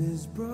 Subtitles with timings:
[0.00, 0.47] is broken,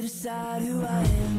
[0.00, 1.29] decide who I am.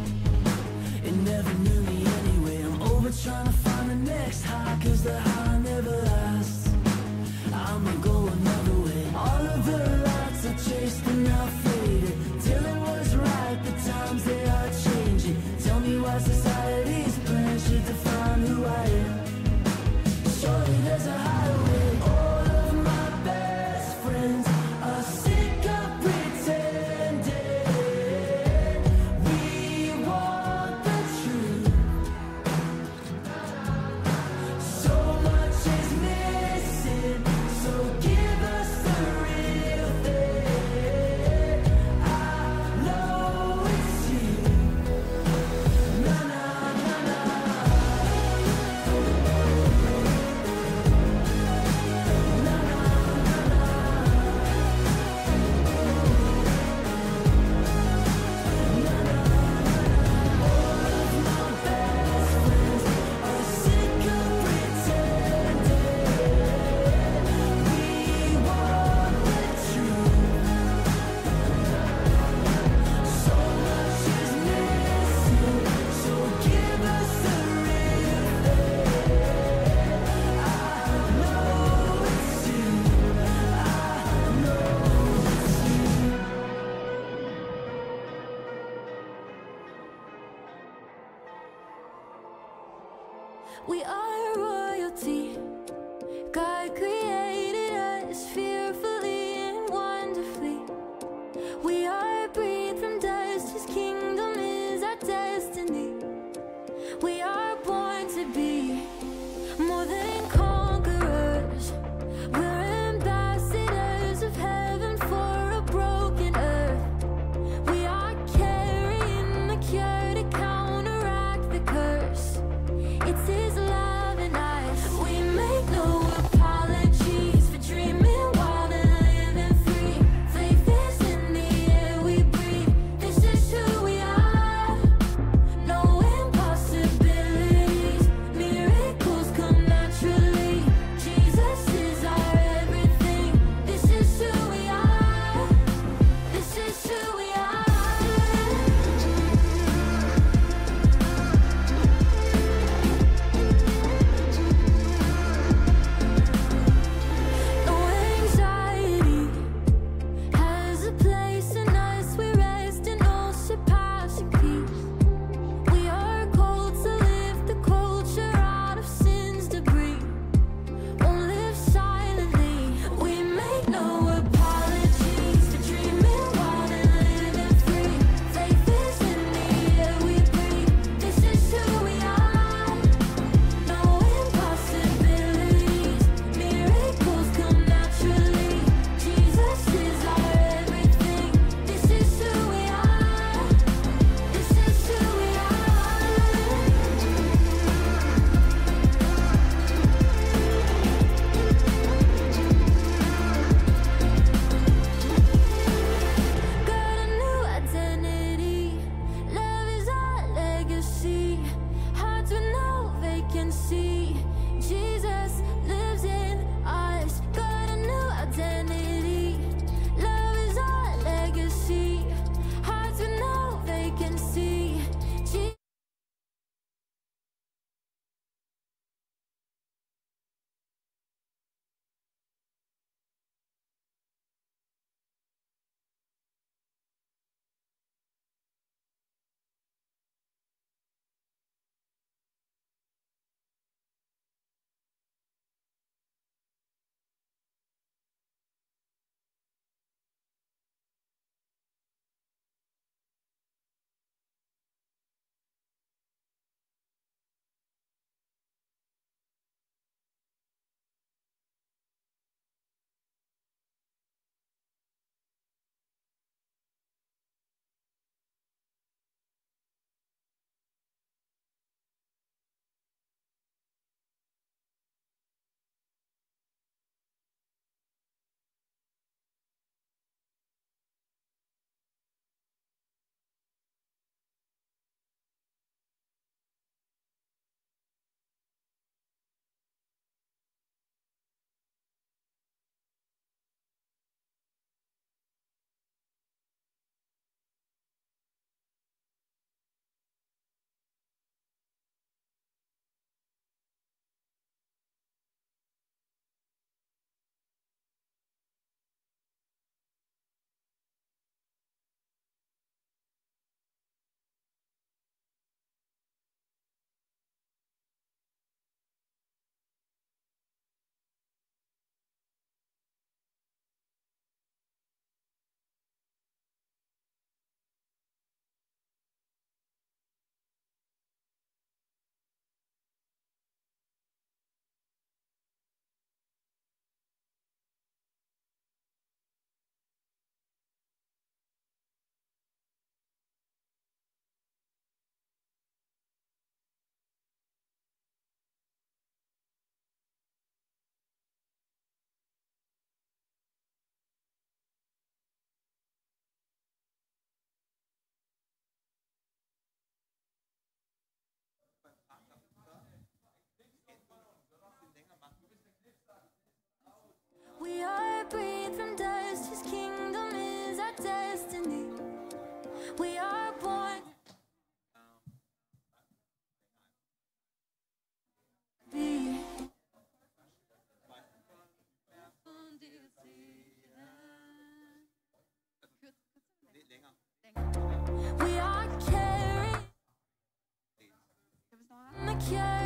[392.51, 392.80] yeah.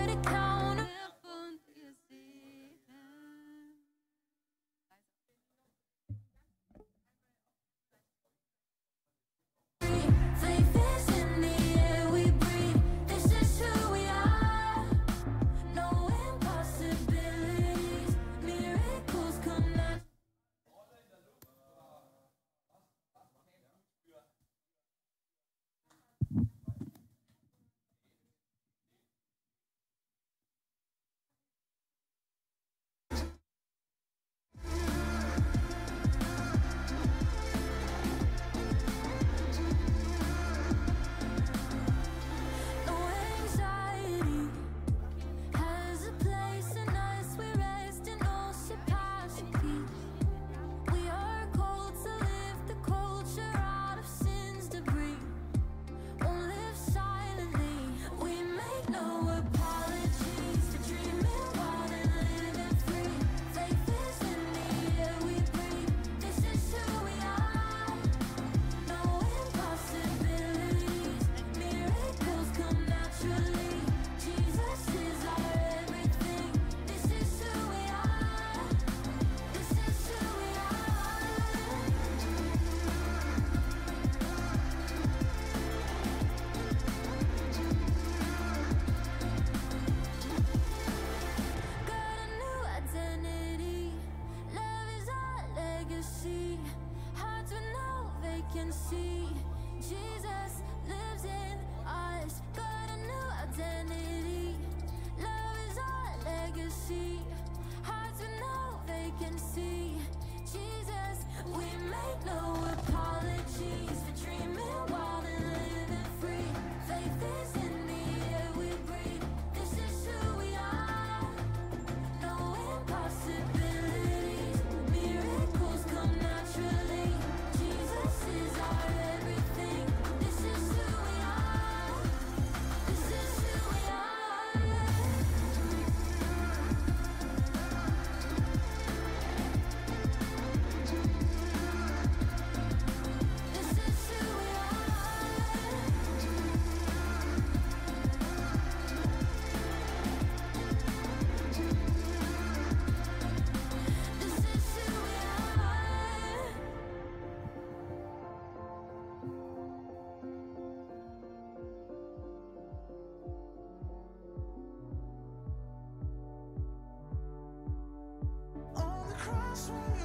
[98.66, 99.15] and see.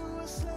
[0.01, 0.50] I was like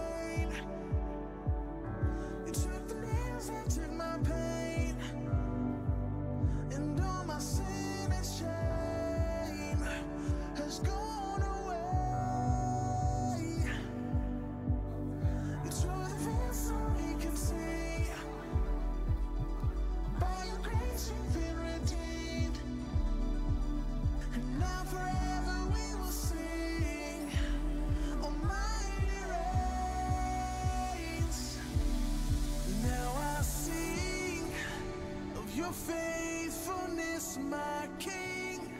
[35.74, 38.72] faithfulness, my King.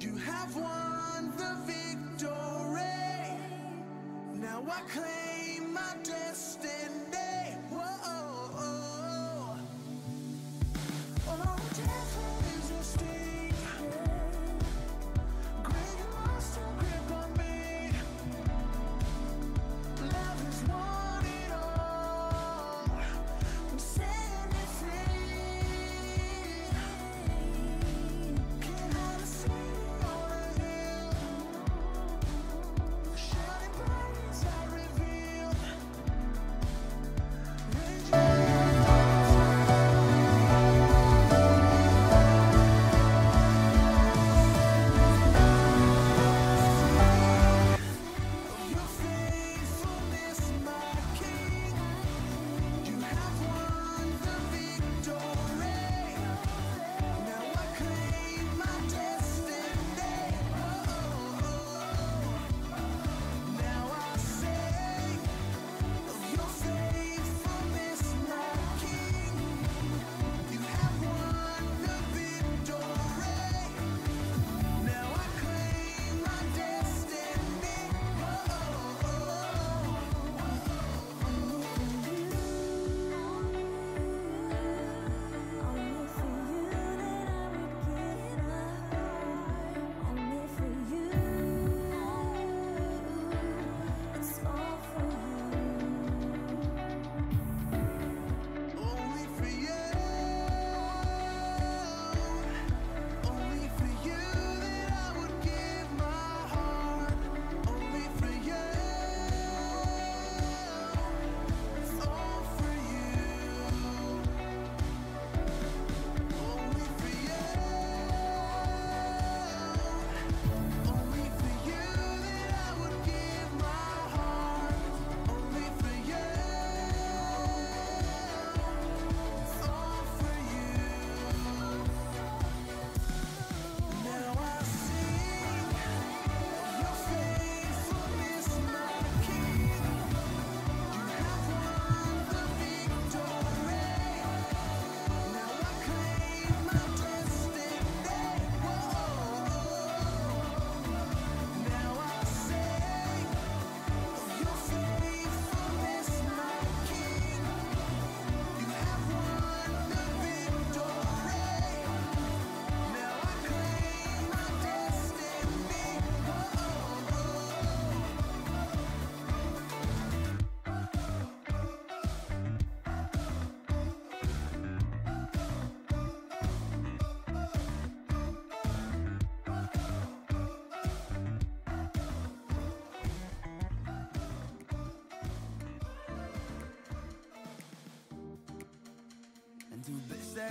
[0.00, 2.30] You have won the victory.
[4.34, 5.23] Now I claim.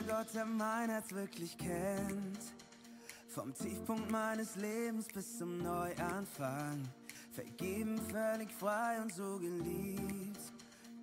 [0.07, 2.39] Gott, der mein Herz wirklich kennt.
[3.27, 6.83] Vom Tiefpunkt meines Lebens bis zum Neuanfang.
[7.31, 10.39] Vergeben, völlig frei und so geliebt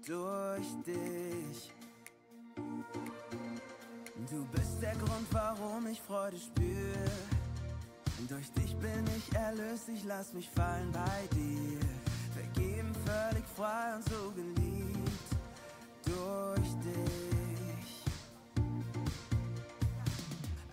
[0.07, 1.73] durch dich.
[4.31, 7.11] Du bist der Grund, warum ich Freude spüre.
[8.29, 11.81] Durch dich bin ich erlöst, ich lass mich fallen bei dir.
[12.33, 15.31] Vergeben, völlig frei und so geliebt
[16.05, 17.30] durch dich.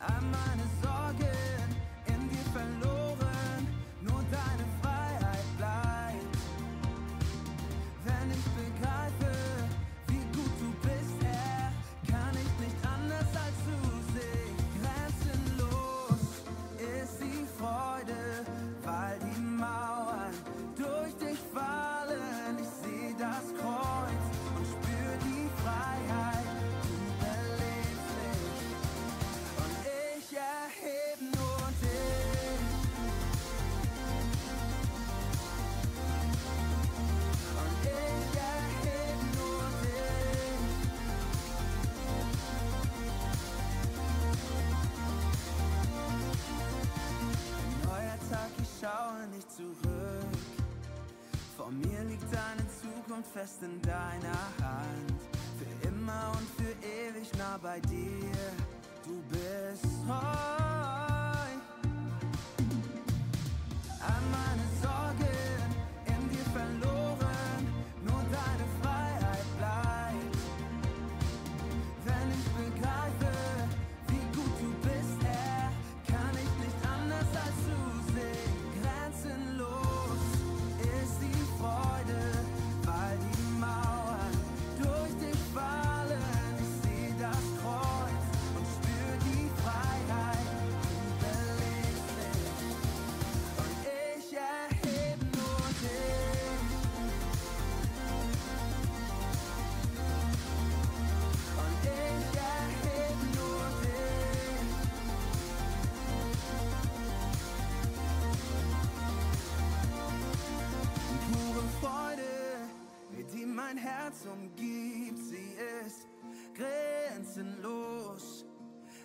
[0.07, 0.86] All meine Sorgen
[49.37, 50.37] nicht zurück.
[51.55, 55.21] Vor mir liegt deine Zukunft fest in deiner Hand.
[55.59, 58.31] Für immer und für ewig nah bei dir.
[59.05, 61.06] Du bist treu.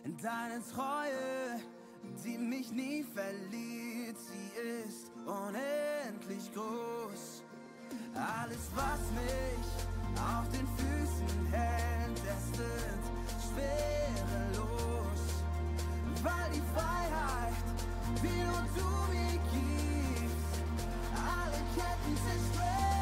[0.05, 1.61] Deine Treue,
[2.25, 4.51] die mich nie verliert, sie
[4.85, 7.45] ist unendlich groß.
[8.15, 9.69] Alles, was mich
[10.21, 13.05] auf den Füßen hält, es wird
[13.43, 15.23] schwerelos.
[16.23, 17.55] Weil die Freiheit,
[18.23, 20.62] die nur du mir gibst,
[21.15, 23.02] alle Ketten zersprengt.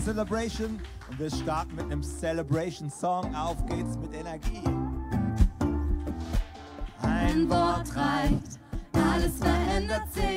[0.00, 0.80] Dieser Celebration.
[1.10, 3.34] Und wir starten mit einem Celebration-Song.
[3.34, 4.62] Auf geht's mit Energie.
[7.02, 8.58] Ein Wort reicht,
[8.92, 10.29] alles verändert sich.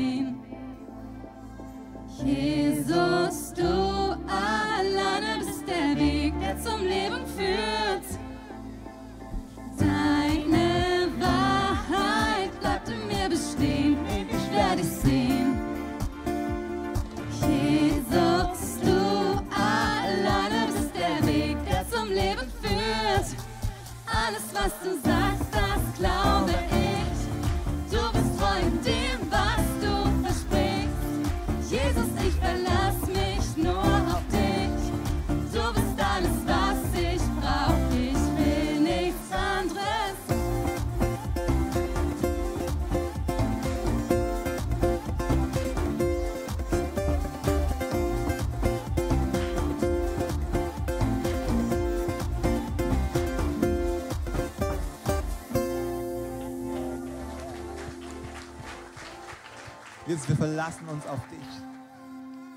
[60.28, 61.62] wir verlassen uns auf dich.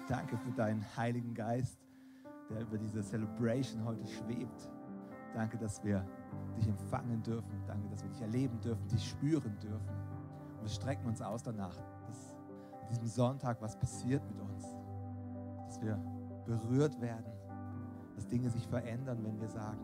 [0.10, 1.80] Danke für deinen Heiligen Geist,
[2.50, 4.70] der über diese Celebration heute schwebt.
[5.34, 6.06] Danke, dass wir
[6.58, 7.64] dich empfangen dürfen.
[7.66, 9.88] Danke, dass wir dich erleben dürfen, dich spüren dürfen.
[10.58, 11.74] Und wir strecken uns aus danach,
[12.08, 12.36] dass
[12.82, 14.66] an diesem Sonntag was passiert mit uns.
[15.68, 15.96] Dass wir
[16.46, 17.32] berührt werden,
[18.18, 19.80] dass Dinge sich verändern, wenn wir sagen,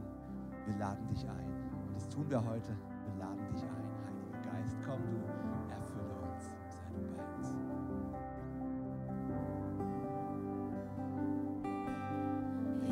[0.66, 1.48] wir laden dich ein.
[1.88, 2.76] Und das tun wir heute.
[3.06, 4.76] Wir laden dich ein, Heiliger Geist.
[4.86, 5.37] Komm du,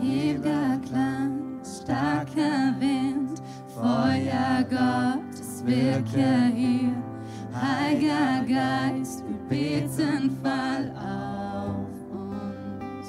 [0.02, 3.42] Ewiger Klang, starker Wind,
[3.74, 6.96] Feuer Gottes wirke hier.
[7.54, 13.08] Heiliger Geist, wir beten, fall auf uns.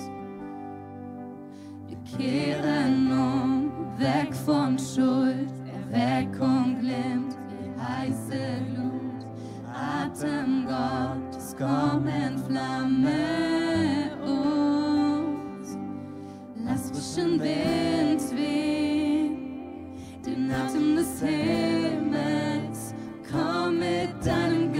[1.88, 5.50] Wir kehren um, weg von Schuld,
[5.90, 9.26] Erweckung glimmt wie heiße Glut.
[9.74, 13.10] Atem Gottes, komm, entflamme
[14.24, 14.75] uns.
[16.68, 19.36] Lass frischen Wind wehen,
[20.24, 22.92] den Atem des Himmels.
[23.30, 24.72] Komm mit deinem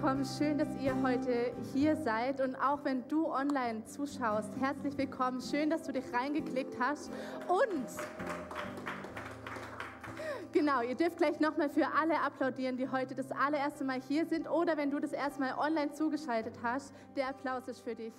[0.00, 0.24] willkommen.
[0.24, 2.40] Schön, dass ihr heute hier seid.
[2.40, 5.42] Und auch wenn du online zuschaust, herzlich willkommen.
[5.42, 7.12] Schön, dass du dich reingeklickt hast.
[7.46, 7.84] Und
[10.52, 14.48] genau, ihr dürft gleich nochmal für alle applaudieren, die heute das allererste Mal hier sind.
[14.48, 18.14] Oder wenn du das erste Mal online zugeschaltet hast, der Applaus ist für dich.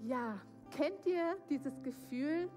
[0.00, 0.40] Ja,
[0.72, 2.50] kennt ihr dieses Gefühl,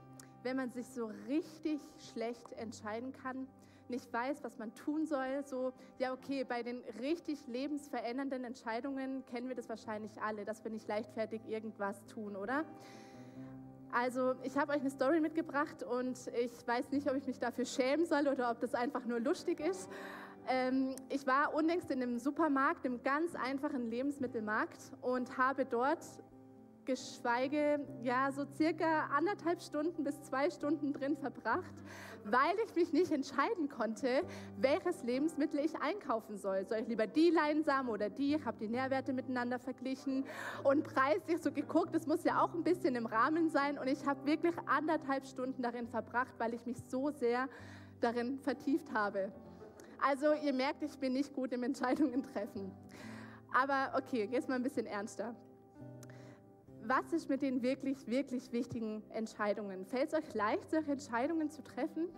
[0.45, 1.81] wenn man sich so richtig
[2.11, 3.47] schlecht entscheiden kann,
[3.89, 5.43] nicht weiß, was man tun soll?
[5.43, 10.71] So, ja, okay, bei den richtig lebensverändernden Entscheidungen kennen wir das wahrscheinlich alle, dass wir
[10.71, 12.63] nicht leichtfertig irgendwas tun, oder?
[13.91, 17.65] Also, ich habe euch eine Story mitgebracht und ich weiß nicht, ob ich mich dafür
[17.65, 19.89] schämen soll oder ob das einfach nur lustig ist.
[20.47, 25.99] Ähm, ich war unlängst in einem Supermarkt, einem ganz einfachen Lebensmittelmarkt und habe dort
[26.85, 31.73] geschweige ja so circa anderthalb Stunden bis zwei Stunden drin verbracht,
[32.23, 34.23] weil ich mich nicht entscheiden konnte,
[34.57, 36.65] welches Lebensmittel ich einkaufen soll.
[36.65, 38.35] Soll ich lieber die Leinsamen oder die?
[38.35, 40.25] Ich habe die Nährwerte miteinander verglichen
[40.63, 41.93] und preislich so geguckt.
[41.93, 45.61] Das muss ja auch ein bisschen im Rahmen sein und ich habe wirklich anderthalb Stunden
[45.61, 47.47] darin verbracht, weil ich mich so sehr
[47.99, 49.31] darin vertieft habe.
[50.01, 52.71] Also ihr merkt, ich bin nicht gut im Entscheidungen treffen.
[53.53, 55.35] Aber okay, jetzt mal ein bisschen ernster.
[56.87, 59.87] Was ist mit den wirklich, wirklich wichtigen Entscheidungen?
[59.87, 62.09] Fällt es euch leicht, solche Entscheidungen zu treffen?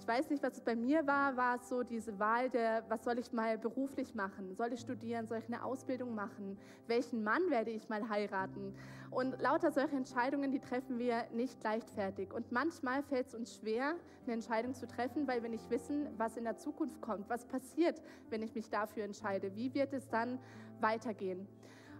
[0.00, 3.04] Ich weiß nicht, was es bei mir war, war es so diese Wahl der, was
[3.04, 4.56] soll ich mal beruflich machen?
[4.56, 5.28] Soll ich studieren?
[5.28, 6.58] Soll ich eine Ausbildung machen?
[6.88, 8.74] Welchen Mann werde ich mal heiraten?
[9.12, 12.32] Und lauter solche Entscheidungen, die treffen wir nicht leichtfertig.
[12.32, 13.94] Und manchmal fällt es uns schwer,
[14.24, 17.30] eine Entscheidung zu treffen, weil wir nicht wissen, was in der Zukunft kommt.
[17.30, 19.54] Was passiert, wenn ich mich dafür entscheide?
[19.54, 20.40] Wie wird es dann
[20.80, 21.46] weitergehen?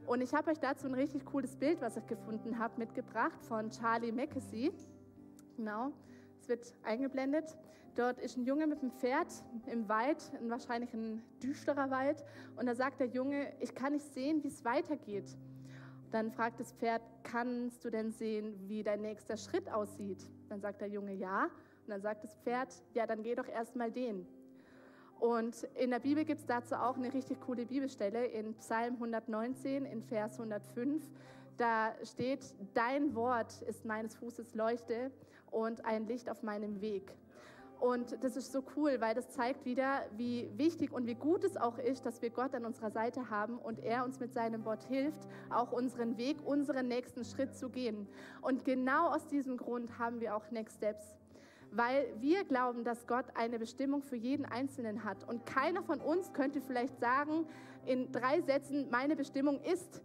[0.06, 3.70] Und ich habe euch dazu ein richtig cooles Bild, was ich gefunden habe, mitgebracht von
[3.70, 4.72] Charlie Mackesy.
[5.56, 5.92] Genau,
[6.40, 7.56] es wird eingeblendet.
[7.94, 9.28] Dort ist ein Junge mit einem Pferd
[9.66, 12.24] im Wald, wahrscheinlich ein düsterer Wald.
[12.56, 15.36] Und da sagt der Junge, ich kann nicht sehen, wie es weitergeht.
[16.10, 20.26] Dann fragt das Pferd, kannst du denn sehen, wie dein nächster Schritt aussieht?
[20.48, 21.44] Dann sagt der Junge, ja.
[21.44, 24.26] Und dann sagt das Pferd, ja, dann geh doch erst mal den.
[25.22, 29.84] Und in der Bibel gibt es dazu auch eine richtig coole Bibelstelle in Psalm 119
[29.84, 31.00] in Vers 105.
[31.56, 32.40] Da steht,
[32.74, 35.12] dein Wort ist meines Fußes Leuchte
[35.52, 37.14] und ein Licht auf meinem Weg.
[37.78, 41.56] Und das ist so cool, weil das zeigt wieder, wie wichtig und wie gut es
[41.56, 44.82] auch ist, dass wir Gott an unserer Seite haben und er uns mit seinem Wort
[44.88, 48.08] hilft, auch unseren Weg, unseren nächsten Schritt zu gehen.
[48.40, 51.14] Und genau aus diesem Grund haben wir auch Next Steps
[51.72, 55.26] weil wir glauben, dass Gott eine Bestimmung für jeden Einzelnen hat.
[55.28, 57.46] Und keiner von uns könnte vielleicht sagen,
[57.86, 60.02] in drei Sätzen, meine Bestimmung ist.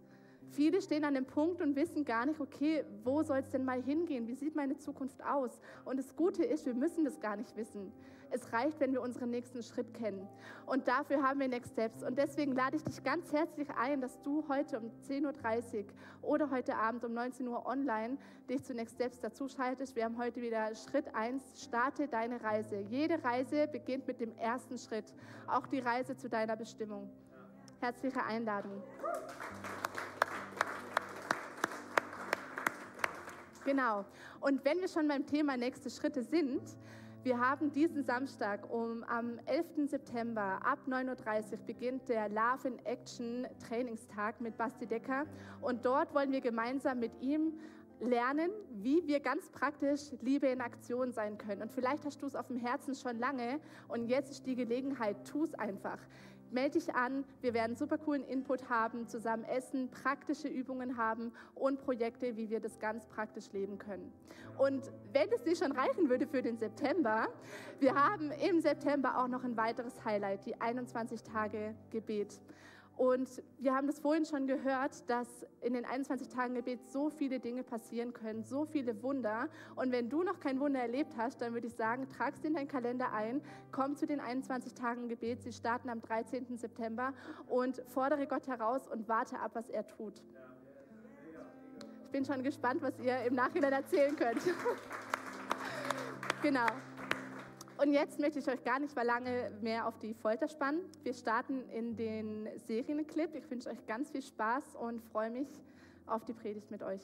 [0.50, 3.82] Viele stehen an dem Punkt und wissen gar nicht, okay, wo soll es denn mal
[3.82, 4.26] hingehen?
[4.26, 5.60] Wie sieht meine Zukunft aus?
[5.84, 7.92] Und das Gute ist, wir müssen das gar nicht wissen.
[8.30, 10.28] Es reicht, wenn wir unseren nächsten Schritt kennen.
[10.66, 12.02] Und dafür haben wir Next Steps.
[12.02, 15.84] Und deswegen lade ich dich ganz herzlich ein, dass du heute um 10.30
[16.22, 18.18] Uhr oder heute Abend um 19 Uhr online
[18.48, 19.96] dich zu Next Steps dazuschaltest.
[19.96, 22.80] Wir haben heute wieder Schritt 1, starte deine Reise.
[22.90, 25.12] Jede Reise beginnt mit dem ersten Schritt,
[25.46, 27.10] auch die Reise zu deiner Bestimmung.
[27.80, 28.82] Herzliche Einladung.
[33.64, 34.04] Genau.
[34.40, 36.62] Und wenn wir schon beim Thema nächste Schritte sind,
[37.28, 39.90] wir haben diesen Samstag um, am 11.
[39.90, 45.26] September ab 9.30 Uhr beginnt der Love in Action Trainingstag mit Basti Decker.
[45.60, 47.52] Und dort wollen wir gemeinsam mit ihm
[48.00, 51.60] lernen, wie wir ganz praktisch Liebe in Aktion sein können.
[51.60, 55.16] Und vielleicht hast du es auf dem Herzen schon lange und jetzt ist die Gelegenheit,
[55.30, 55.98] tu es einfach
[56.52, 57.24] melde dich an.
[57.40, 62.60] Wir werden super coolen Input haben, zusammen essen, praktische Übungen haben und Projekte, wie wir
[62.60, 64.12] das ganz praktisch leben können.
[64.56, 67.28] Und wenn es dir schon reichen würde für den September,
[67.80, 72.40] wir haben im September auch noch ein weiteres Highlight, die 21 Tage Gebet.
[72.98, 75.28] Und wir haben das vorhin schon gehört, dass
[75.60, 79.48] in den 21 Tagen Gebet so viele Dinge passieren können, so viele Wunder.
[79.76, 82.54] Und wenn du noch kein Wunder erlebt hast, dann würde ich sagen, trag es in
[82.54, 83.40] deinen Kalender ein,
[83.70, 85.44] komm zu den 21 Tagen Gebet.
[85.44, 86.56] Sie starten am 13.
[86.56, 87.12] September
[87.46, 90.20] und fordere Gott heraus und warte ab, was er tut.
[92.06, 94.42] Ich bin schon gespannt, was ihr im Nachhinein erzählen könnt.
[96.42, 96.66] genau.
[97.78, 100.80] Und jetzt möchte ich euch gar nicht mal lange mehr auf die Folter spannen.
[101.04, 103.36] Wir starten in den Serienclip.
[103.36, 105.48] Ich wünsche euch ganz viel Spaß und freue mich
[106.06, 107.02] auf die Predigt mit euch.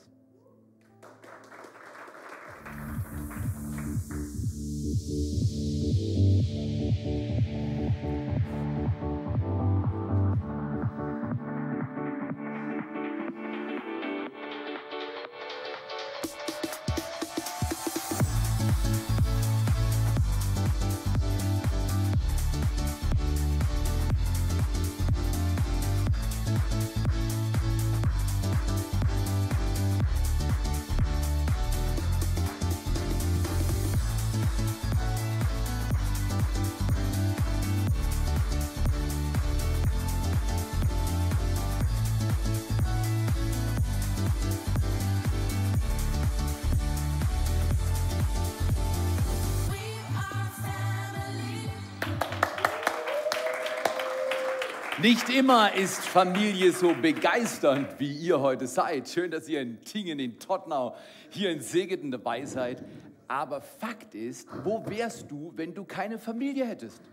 [55.05, 59.07] Nicht immer ist Familie so begeisternd, wie ihr heute seid.
[59.07, 60.95] Schön, dass ihr in Tingen, in Tottenau,
[61.29, 62.83] hier in Segeten dabei seid.
[63.27, 67.03] Aber Fakt ist, wo wärst du, wenn du keine Familie hättest?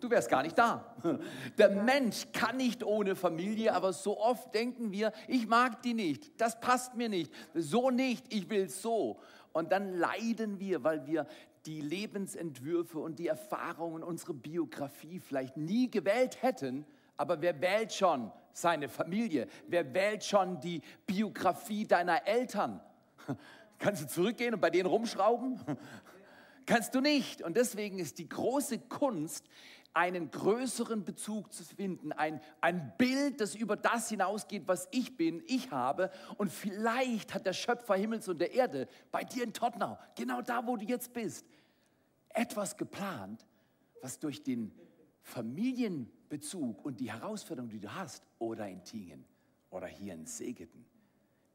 [0.00, 0.96] Du wärst gar nicht da.
[1.56, 6.32] Der Mensch kann nicht ohne Familie, aber so oft denken wir, ich mag die nicht,
[6.40, 9.20] das passt mir nicht, so nicht, ich will so.
[9.52, 11.28] Und dann leiden wir, weil wir
[11.64, 16.84] die Lebensentwürfe und die Erfahrungen, unsere Biografie vielleicht nie gewählt hätten,
[17.20, 19.46] aber wer wählt schon seine Familie?
[19.68, 22.80] Wer wählt schon die Biografie deiner Eltern?
[23.78, 25.60] Kannst du zurückgehen und bei denen rumschrauben?
[26.66, 27.42] Kannst du nicht.
[27.42, 29.44] Und deswegen ist die große Kunst,
[29.92, 35.42] einen größeren Bezug zu finden, ein, ein Bild, das über das hinausgeht, was ich bin,
[35.46, 36.10] ich habe.
[36.38, 40.66] Und vielleicht hat der Schöpfer Himmels und der Erde bei dir in Tottenau, genau da,
[40.66, 41.44] wo du jetzt bist,
[42.30, 43.44] etwas geplant,
[44.00, 44.72] was durch den
[46.30, 49.24] Familienbezug und die Herausforderung, die du hast, oder in Tingen
[49.70, 50.84] oder hier in Segeten,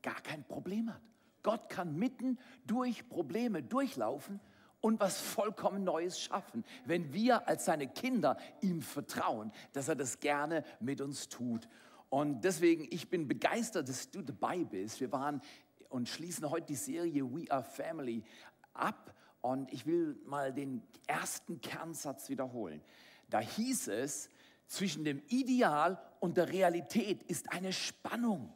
[0.01, 1.01] gar kein Problem hat.
[1.41, 4.39] Gott kann mitten durch Probleme durchlaufen
[4.81, 10.19] und was vollkommen Neues schaffen, wenn wir als seine Kinder ihm vertrauen, dass er das
[10.19, 11.67] gerne mit uns tut.
[12.09, 14.99] Und deswegen, ich bin begeistert, dass du dabei bist.
[14.99, 15.41] Wir waren
[15.89, 18.23] und schließen heute die Serie We Are Family
[18.73, 19.13] ab.
[19.41, 22.81] Und ich will mal den ersten Kernsatz wiederholen.
[23.29, 24.29] Da hieß es,
[24.67, 28.53] zwischen dem Ideal und der Realität ist eine Spannung.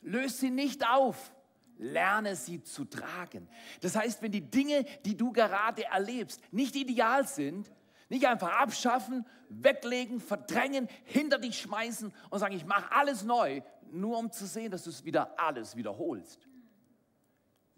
[0.00, 1.32] Löse sie nicht auf.
[1.78, 3.48] Lerne sie zu tragen.
[3.80, 7.72] Das heißt, wenn die Dinge, die du gerade erlebst, nicht ideal sind,
[8.08, 14.18] nicht einfach abschaffen, weglegen, verdrängen, hinter dich schmeißen und sagen, ich mache alles neu, nur
[14.18, 16.46] um zu sehen, dass du es wieder alles wiederholst.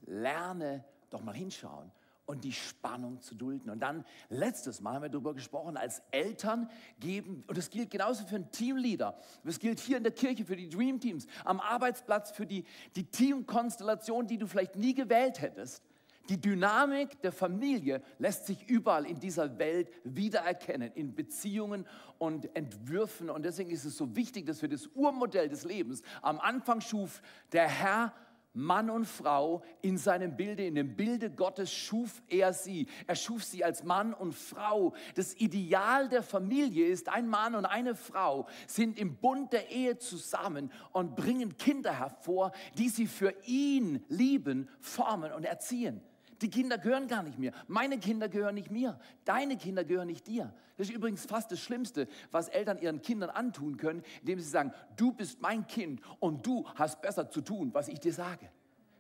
[0.02, 1.90] Lerne doch mal hinschauen
[2.26, 3.70] und die Spannung zu dulden.
[3.70, 6.70] Und dann, letztes Mal haben wir darüber gesprochen, als Eltern
[7.00, 10.56] geben, und das gilt genauso für einen Teamleader, das gilt hier in der Kirche für
[10.56, 12.64] die Dream Teams, am Arbeitsplatz für die,
[12.96, 15.82] die Teamkonstellation, die du vielleicht nie gewählt hättest.
[16.30, 23.28] Die Dynamik der Familie lässt sich überall in dieser Welt wiedererkennen, in Beziehungen und Entwürfen.
[23.28, 27.20] Und deswegen ist es so wichtig, dass wir das Urmodell des Lebens am Anfang schuf
[27.52, 28.14] der Herr
[28.54, 32.86] Mann und Frau in seinem Bilde, in dem Bilde Gottes schuf er sie.
[33.06, 34.94] Er schuf sie als Mann und Frau.
[35.16, 39.98] Das Ideal der Familie ist, ein Mann und eine Frau sind im Bund der Ehe
[39.98, 46.00] zusammen und bringen Kinder hervor, die sie für ihn lieben, formen und erziehen.
[46.40, 47.52] Die Kinder gehören gar nicht mir.
[47.68, 48.98] Meine Kinder gehören nicht mir.
[49.24, 50.52] Deine Kinder gehören nicht dir.
[50.76, 54.72] Das ist übrigens fast das Schlimmste, was Eltern ihren Kindern antun können, indem sie sagen,
[54.96, 58.50] du bist mein Kind und du hast besser zu tun, was ich dir sage.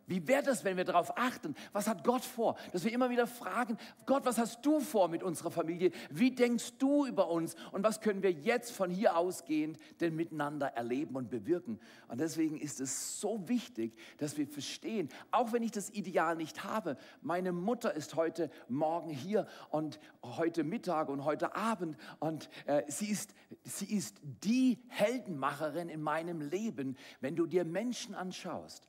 [0.06, 1.54] Wie wäre das, wenn wir darauf achten?
[1.72, 2.56] Was hat Gott vor?
[2.72, 5.92] Dass wir immer wieder fragen, Gott, was hast du vor mit unserer Familie?
[6.10, 7.56] Wie denkst du über uns?
[7.72, 11.80] Und was können wir jetzt von hier ausgehend denn miteinander erleben und bewirken?
[12.08, 16.64] Und deswegen ist es so wichtig, dass wir verstehen, auch wenn ich das Ideal nicht
[16.64, 22.82] habe, meine Mutter ist heute Morgen hier und heute Mittag und heute Abend und äh,
[22.88, 28.86] sie, ist, sie ist die Heldenmacherin in meinem Leben, wenn du dir Menschen anschaust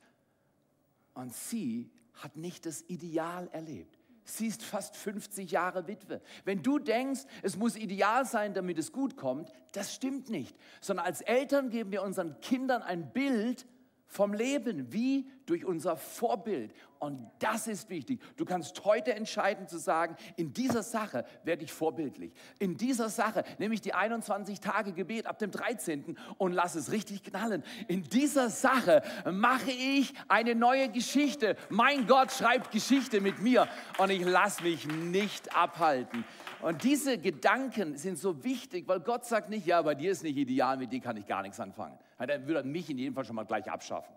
[1.16, 3.99] und sie hat nicht das Ideal erlebt.
[4.24, 6.22] Sie ist fast 50 Jahre Witwe.
[6.45, 10.57] Wenn du denkst, es muss ideal sein, damit es gut kommt, das stimmt nicht.
[10.82, 13.68] Sondern als Eltern geben wir unseren Kindern ein Bild
[14.16, 16.74] vom Leben, wie durch unser Vorbild.
[16.99, 18.22] Und das ist wichtig.
[18.38, 22.32] Du kannst heute entscheiden zu sagen, in dieser Sache werde ich vorbildlich.
[22.57, 26.18] In dieser Sache nehme ich die 21 Tage Gebet ab dem 13.
[26.38, 27.61] und lass es richtig knallen.
[27.89, 31.57] In dieser Sache mache ich eine neue Geschichte.
[31.70, 36.24] Mein Gott schreibt Geschichte mit mir und ich lasse mich nicht abhalten.
[36.61, 40.38] Und diese Gedanken sind so wichtig, weil Gott sagt nicht, ja, bei dir ist nicht
[40.38, 41.99] ideal, mit dir kann ich gar nichts anfangen.
[42.18, 44.16] Dann würde er mich in jedem Fall schon mal gleich abschaffen.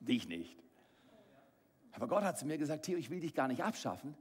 [0.00, 0.56] Dich nicht.
[1.92, 4.14] Aber Gott hat zu mir gesagt, Theo, ich will dich gar nicht abschaffen.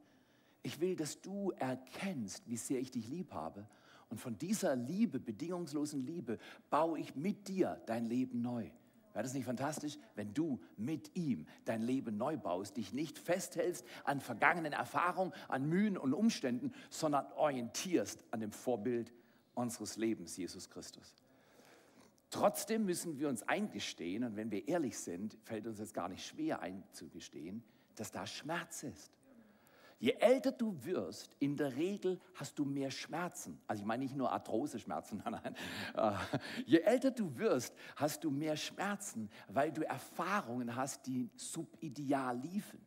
[0.62, 3.68] Ich will, dass du erkennst, wie sehr ich dich lieb habe.
[4.10, 6.38] Und von dieser Liebe, bedingungslosen Liebe,
[6.70, 8.70] baue ich mit dir dein Leben neu.
[9.14, 13.86] Wäre das nicht fantastisch, wenn du mit ihm dein Leben neu baust, dich nicht festhältst
[14.04, 19.14] an vergangenen Erfahrungen, an Mühen und Umständen, sondern orientierst an dem Vorbild
[19.54, 21.14] unseres Lebens, Jesus Christus.
[22.34, 26.26] Trotzdem müssen wir uns eingestehen, und wenn wir ehrlich sind, fällt uns jetzt gar nicht
[26.26, 27.64] schwer einzugestehen,
[27.94, 29.12] dass da Schmerz ist.
[30.00, 33.62] Je älter du wirst, in der Regel hast du mehr Schmerzen.
[33.68, 35.56] Also ich meine nicht nur Arthrose-Schmerzen, nein, nein.
[35.94, 42.36] Äh, je älter du wirst, hast du mehr Schmerzen, weil du Erfahrungen hast, die subideal
[42.40, 42.80] liefen.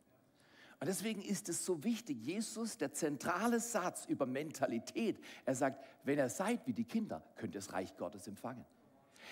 [0.81, 6.19] Und deswegen ist es so wichtig, Jesus, der zentrale Satz über Mentalität, er sagt, wenn
[6.19, 8.65] ihr seid wie die Kinder, könnt ihr das Reich Gottes empfangen.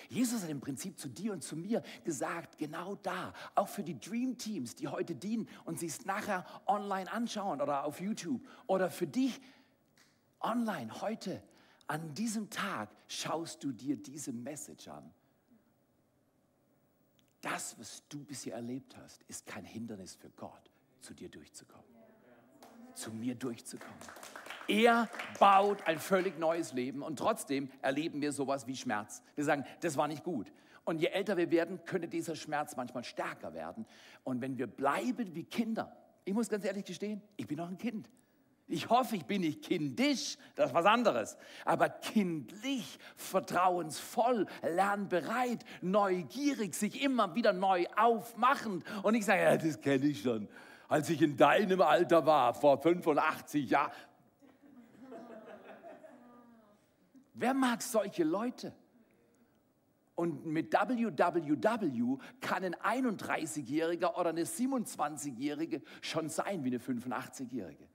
[0.09, 3.99] Jesus hat im Prinzip zu dir und zu mir gesagt, genau da, auch für die
[3.99, 8.89] Dream Teams, die heute dienen und sie es nachher online anschauen oder auf YouTube oder
[8.89, 9.41] für dich
[10.39, 11.41] online heute,
[11.87, 15.13] an diesem Tag schaust du dir diese Message an.
[17.41, 21.85] Das, was du bisher erlebt hast, ist kein Hindernis für Gott, zu dir durchzukommen.
[22.95, 23.99] Zu mir durchzukommen.
[24.67, 25.09] Er
[25.39, 29.21] baut ein völlig neues Leben und trotzdem erleben wir sowas wie Schmerz.
[29.35, 30.51] Wir sagen, das war nicht gut.
[30.83, 33.85] Und je älter wir werden, könnte dieser Schmerz manchmal stärker werden.
[34.23, 37.77] Und wenn wir bleiben wie Kinder, ich muss ganz ehrlich gestehen, ich bin noch ein
[37.77, 38.09] Kind.
[38.67, 46.73] Ich hoffe, ich bin nicht kindisch, das ist was anderes, aber kindlich, vertrauensvoll, lernbereit, neugierig,
[46.73, 48.83] sich immer wieder neu aufmachend.
[49.03, 50.47] Und ich sage, ja, das kenne ich schon.
[50.87, 53.91] Als ich in deinem Alter war, vor 85 Jahren.
[57.35, 58.73] Wer mag solche Leute?
[60.15, 67.89] Und mit WWW kann ein 31-Jähriger oder eine 27-Jährige schon sein wie eine 85-Jährige.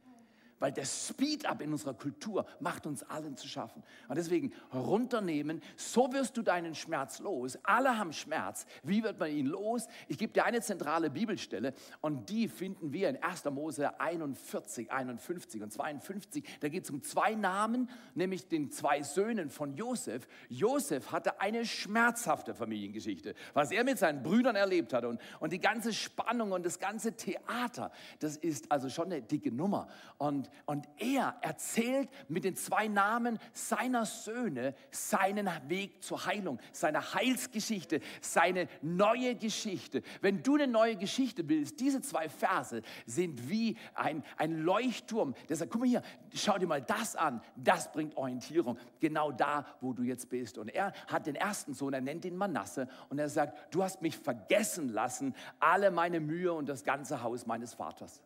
[0.61, 3.83] Weil der Speed-up in unserer Kultur macht uns allen zu schaffen.
[4.09, 7.59] Und deswegen runternehmen, so wirst du deinen Schmerz los.
[7.65, 8.67] Alle haben Schmerz.
[8.83, 9.89] Wie wird man ihn los?
[10.07, 13.47] Ich gebe dir eine zentrale Bibelstelle und die finden wir in 1.
[13.47, 16.45] Mose 41, 51 und 52.
[16.61, 20.29] Da geht es um zwei Namen, nämlich den zwei Söhnen von Josef.
[20.51, 25.09] Josef hatte eine schmerzhafte Familiengeschichte, was er mit seinen Brüdern erlebt hatte.
[25.09, 29.51] Und, und die ganze Spannung und das ganze Theater, das ist also schon eine dicke
[29.51, 29.89] Nummer.
[30.19, 37.15] Und und, er erzählt mit den zwei Namen seiner Söhne seinen Weg zur Heilung, seine
[37.15, 40.03] Heilsgeschichte, seine neue Geschichte.
[40.21, 45.35] Wenn du eine neue Geschichte willst, diese zwei Verse sind wie ein, ein Leuchtturm.
[45.49, 46.03] Der sagt, guck mal hier,
[46.35, 50.59] schau dir mal das an, das bringt Orientierung, genau da, wo du jetzt bist.
[50.59, 54.03] Und er hat den ersten Sohn, er nennt ihn Manasse und er sagt, du hast
[54.03, 58.23] mich vergessen lassen, alle meine Mühe und das ganze Haus meines Vaters.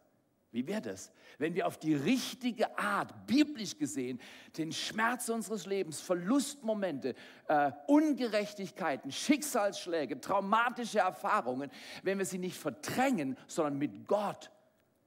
[0.54, 4.20] Wie wäre das, wenn wir auf die richtige Art, biblisch gesehen,
[4.56, 7.16] den Schmerz unseres Lebens, Verlustmomente,
[7.48, 11.72] äh, Ungerechtigkeiten, Schicksalsschläge, traumatische Erfahrungen,
[12.04, 14.52] wenn wir sie nicht verdrängen, sondern mit Gott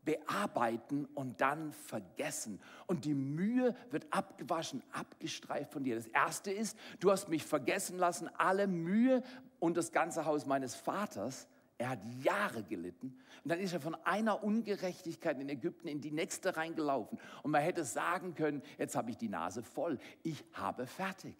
[0.03, 2.59] bearbeiten und dann vergessen.
[2.85, 5.95] Und die Mühe wird abgewaschen, abgestreift von dir.
[5.95, 9.23] Das Erste ist, du hast mich vergessen lassen, alle Mühe
[9.59, 11.47] und das ganze Haus meines Vaters
[11.77, 16.11] er hat Jahre gelitten und dann ist er von einer Ungerechtigkeit in Ägypten in die
[16.11, 17.19] nächste reingelaufen.
[17.43, 21.35] Und man hätte sagen können, jetzt habe ich die Nase voll, ich habe fertig.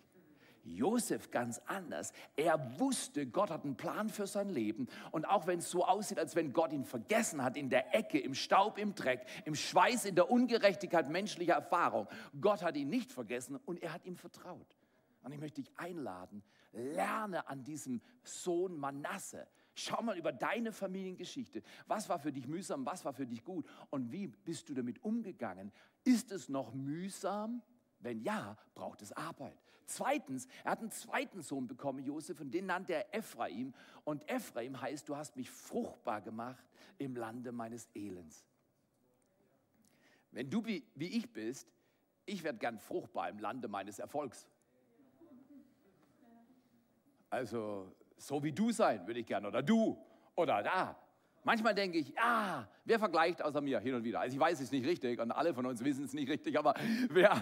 [0.63, 2.11] Josef ganz anders.
[2.35, 4.87] Er wusste, Gott hat einen Plan für sein Leben.
[5.11, 8.19] Und auch wenn es so aussieht, als wenn Gott ihn vergessen hat, in der Ecke,
[8.19, 12.07] im Staub, im Dreck, im Schweiß, in der Ungerechtigkeit menschlicher Erfahrung,
[12.39, 14.75] Gott hat ihn nicht vergessen und er hat ihm vertraut.
[15.23, 19.47] Und ich möchte dich einladen, lerne an diesem Sohn Manasse,
[19.79, 21.61] Schau mal über deine Familiengeschichte.
[21.85, 25.03] Was war für dich mühsam, was war für dich gut und wie bist du damit
[25.03, 25.71] umgegangen?
[26.03, 27.61] Ist es noch mühsam?
[27.99, 29.61] Wenn ja, braucht es Arbeit.
[29.85, 33.75] Zweitens, er hat einen zweiten Sohn bekommen, Josef, und den nannte er Ephraim.
[34.03, 36.65] Und Ephraim heißt, du hast mich fruchtbar gemacht
[36.97, 38.47] im Lande meines Elends.
[40.31, 41.71] Wenn du wie, wie ich bist,
[42.25, 44.49] ich werde gern fruchtbar im Lande meines Erfolgs.
[47.29, 49.97] Also so wie du sein würde ich gerne oder du
[50.35, 50.95] oder da.
[51.47, 54.19] Manchmal denke ich, ja, wer vergleicht außer mir hin und wieder?
[54.19, 56.73] Also ich weiß es nicht richtig und alle von uns wissen es nicht richtig, aber
[57.09, 57.41] wer,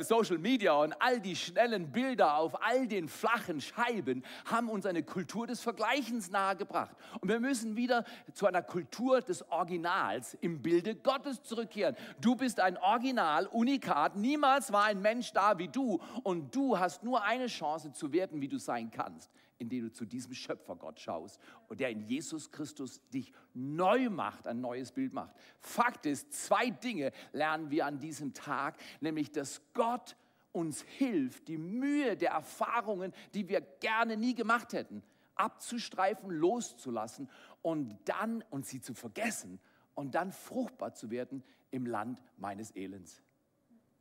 [0.00, 5.04] Social Media und all die schnellen Bilder auf all den flachen Scheiben haben uns eine
[5.04, 6.96] Kultur des Vergleichens nahegebracht.
[7.20, 8.02] Und wir müssen wieder
[8.32, 11.94] zu einer Kultur des Originals im Bilde Gottes zurückkehren.
[12.20, 14.16] Du bist ein Original, Unikat.
[14.16, 18.40] Niemals war ein Mensch da wie du und du hast nur eine Chance zu werden,
[18.40, 23.00] wie du sein kannst indem du zu diesem Schöpfergott schaust und der in Jesus Christus
[23.08, 25.34] dich neu macht, ein neues Bild macht.
[25.60, 30.16] Fakt ist, zwei Dinge lernen wir an diesem Tag, nämlich dass Gott
[30.52, 35.02] uns hilft, die Mühe der Erfahrungen, die wir gerne nie gemacht hätten,
[35.34, 37.28] abzustreifen, loszulassen
[37.62, 39.60] und dann und sie zu vergessen
[39.94, 43.22] und dann fruchtbar zu werden im Land meines Elends.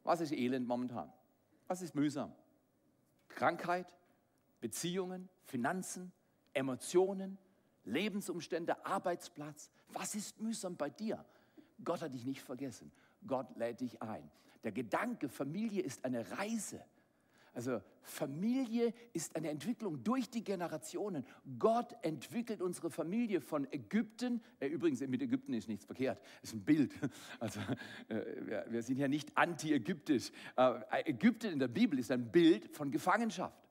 [0.03, 1.11] Was ist Elend momentan?
[1.67, 2.33] Was ist mühsam?
[3.27, 3.93] Krankheit,
[4.61, 6.11] Beziehungen, Finanzen,
[6.53, 7.37] Emotionen,
[7.85, 9.69] Lebensumstände, Arbeitsplatz.
[9.89, 11.23] Was ist mühsam bei dir?
[11.83, 12.91] Gott hat dich nicht vergessen.
[13.25, 14.29] Gott lädt dich ein.
[14.63, 16.83] Der Gedanke, Familie ist eine Reise.
[17.53, 21.25] Also Familie ist eine Entwicklung durch die Generationen.
[21.57, 24.41] Gott entwickelt unsere Familie von Ägypten.
[24.59, 26.19] Äh, übrigens, mit Ägypten ist nichts verkehrt.
[26.41, 26.93] Das ist ein Bild.
[27.39, 27.61] Also
[28.09, 30.31] äh, wir sind ja nicht anti-ägyptisch.
[30.57, 33.64] Äh, Ägypten in der Bibel ist ein Bild von Gefangenschaft.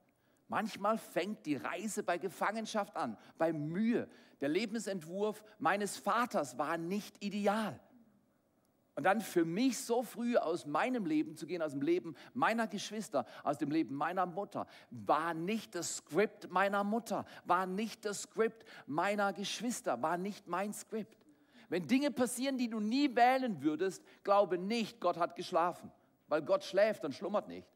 [0.49, 4.09] Manchmal fängt die Reise bei Gefangenschaft an, bei Mühe.
[4.41, 7.81] Der Lebensentwurf meines Vaters war nicht ideal.
[8.97, 12.69] Und dann für mich so früh aus meinem Leben zu gehen, aus dem Leben meiner
[12.69, 18.23] Geschwister, aus dem Leben meiner Mutter, war nicht das Skript meiner Mutter, war nicht das
[18.23, 21.27] Skript meiner Geschwister, war nicht mein Skript.
[21.69, 25.91] Wenn Dinge passieren, die du nie wählen würdest, glaube nicht, Gott hat geschlafen.
[26.29, 27.67] Weil Gott schläft und schlummert nicht.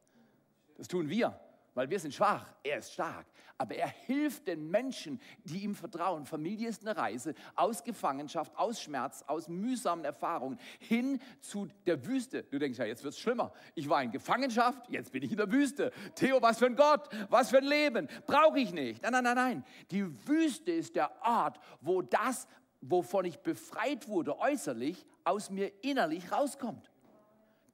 [0.77, 1.37] Das tun wir,
[1.73, 3.25] weil wir sind schwach, er ist stark.
[3.57, 6.25] Aber er hilft den Menschen, die ihm vertrauen.
[6.25, 12.43] Familie ist eine Reise aus Gefangenschaft, aus Schmerz, aus mühsamen Erfahrungen hin zu der Wüste.
[12.43, 13.51] Du denkst ja, jetzt wird es schlimmer.
[13.75, 15.91] Ich war in Gefangenschaft, jetzt bin ich in der Wüste.
[16.15, 19.01] Theo, was für ein Gott, was für ein Leben, brauche ich nicht.
[19.03, 19.65] Nein, nein, nein, nein.
[19.91, 22.47] Die Wüste ist der Ort, wo das,
[22.79, 26.88] wovon ich befreit wurde äußerlich, aus mir innerlich rauskommt.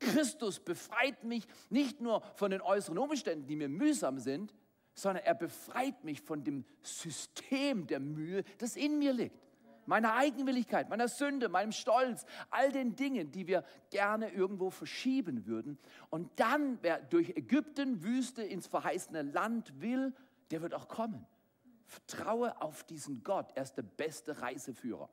[0.05, 4.53] Christus befreit mich nicht nur von den äußeren Umständen, die mir mühsam sind,
[4.93, 9.35] sondern er befreit mich von dem System der Mühe, das in mir liegt.
[9.87, 15.77] Meiner Eigenwilligkeit, meiner Sünde, meinem Stolz, all den Dingen, die wir gerne irgendwo verschieben würden.
[16.09, 20.13] Und dann, wer durch Ägypten, Wüste ins verheißene Land will,
[20.49, 21.27] der wird auch kommen.
[21.85, 25.07] Vertraue auf diesen Gott, er ist der beste Reiseführer.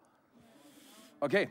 [1.21, 1.51] Okay,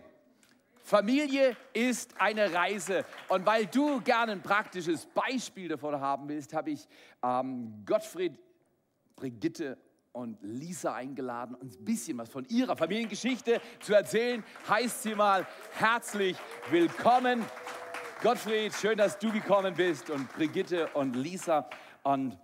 [0.84, 3.05] Familie ist eine Reise.
[3.29, 6.88] Und weil du gerne ein praktisches Beispiel davon haben willst, habe ich
[7.23, 8.38] ähm, Gottfried,
[9.15, 9.77] Brigitte
[10.13, 14.43] und Lisa eingeladen, uns ein bisschen was von ihrer Familiengeschichte zu erzählen.
[14.67, 16.38] Heißt sie mal herzlich
[16.69, 17.45] willkommen.
[18.21, 21.69] Gottfried, schön, dass du gekommen bist und Brigitte und Lisa.
[22.03, 22.38] Und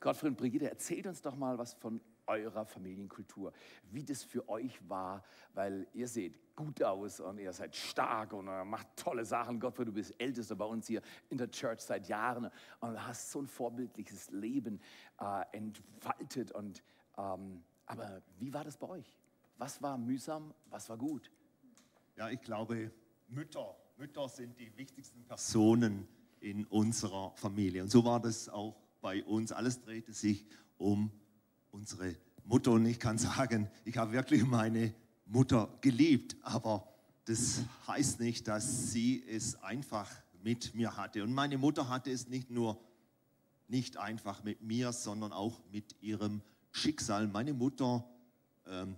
[0.00, 2.00] Gottfried und Brigitte, erzählt uns doch mal was von
[2.32, 3.52] eurer Familienkultur,
[3.90, 5.24] wie das für euch war,
[5.54, 9.58] weil ihr seht gut aus und ihr seid stark und macht tolle Sachen.
[9.58, 13.40] Gottfried, du bist ältester bei uns hier in der Church seit Jahren und hast so
[13.40, 14.80] ein vorbildliches Leben
[15.20, 16.52] äh, entfaltet.
[16.52, 16.82] Und,
[17.16, 19.18] ähm, aber wie war das bei euch?
[19.56, 21.30] Was war mühsam, was war gut?
[22.16, 22.90] Ja, ich glaube,
[23.28, 26.08] Mütter, Mütter sind die wichtigsten Personen
[26.40, 27.82] in unserer Familie.
[27.82, 29.52] Und so war das auch bei uns.
[29.52, 31.10] Alles drehte sich um
[31.72, 32.14] unsere
[32.44, 32.72] Mutter.
[32.72, 34.94] Und ich kann sagen, ich habe wirklich meine
[35.26, 36.86] Mutter geliebt, aber
[37.24, 40.10] das heißt nicht, dass sie es einfach
[40.42, 41.22] mit mir hatte.
[41.22, 42.78] Und meine Mutter hatte es nicht nur
[43.68, 46.42] nicht einfach mit mir, sondern auch mit ihrem
[46.72, 47.26] Schicksal.
[47.26, 48.04] Meine Mutter
[48.66, 48.96] ähm,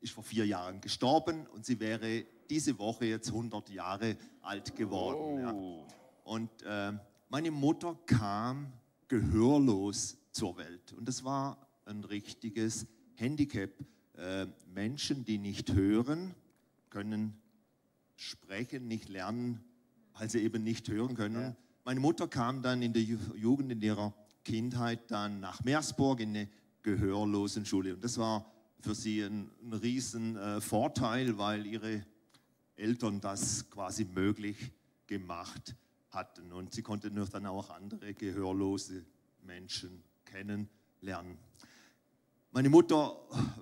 [0.00, 5.40] ist vor vier Jahren gestorben und sie wäre diese Woche jetzt 100 Jahre alt geworden.
[5.40, 5.86] Ja.
[6.24, 6.92] Und äh,
[7.28, 8.72] meine Mutter kam
[9.08, 10.92] gehörlos zur Welt.
[10.92, 13.70] Und das war ein richtiges Handicap.
[14.16, 16.34] Äh, Menschen, die nicht hören,
[16.90, 17.40] können
[18.16, 19.60] sprechen, nicht lernen,
[20.14, 21.40] weil sie eben nicht hören können.
[21.40, 21.56] Ja.
[21.84, 24.12] Meine Mutter kam dann in der Jugend, in ihrer
[24.44, 26.48] Kindheit dann nach Meersburg in eine
[26.82, 27.94] Gehörlosenschule.
[27.94, 32.04] Und das war für sie ein, ein riesen äh, Vorteil, weil ihre
[32.76, 34.72] Eltern das quasi möglich
[35.06, 35.74] gemacht
[36.10, 36.52] hatten.
[36.52, 39.04] Und sie konnte nur dann auch andere gehörlose
[39.42, 41.38] Menschen kennenlernen.
[42.50, 43.14] Meine Mutter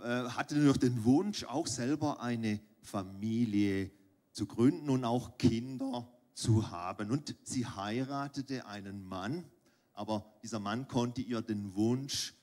[0.05, 3.91] äh, hatte noch den Wunsch, auch selber eine Familie
[4.31, 7.11] zu gründen und auch Kinder zu haben.
[7.11, 9.45] Und sie heiratete einen Mann,
[9.93, 12.35] aber dieser Mann konnte ihr den Wunsch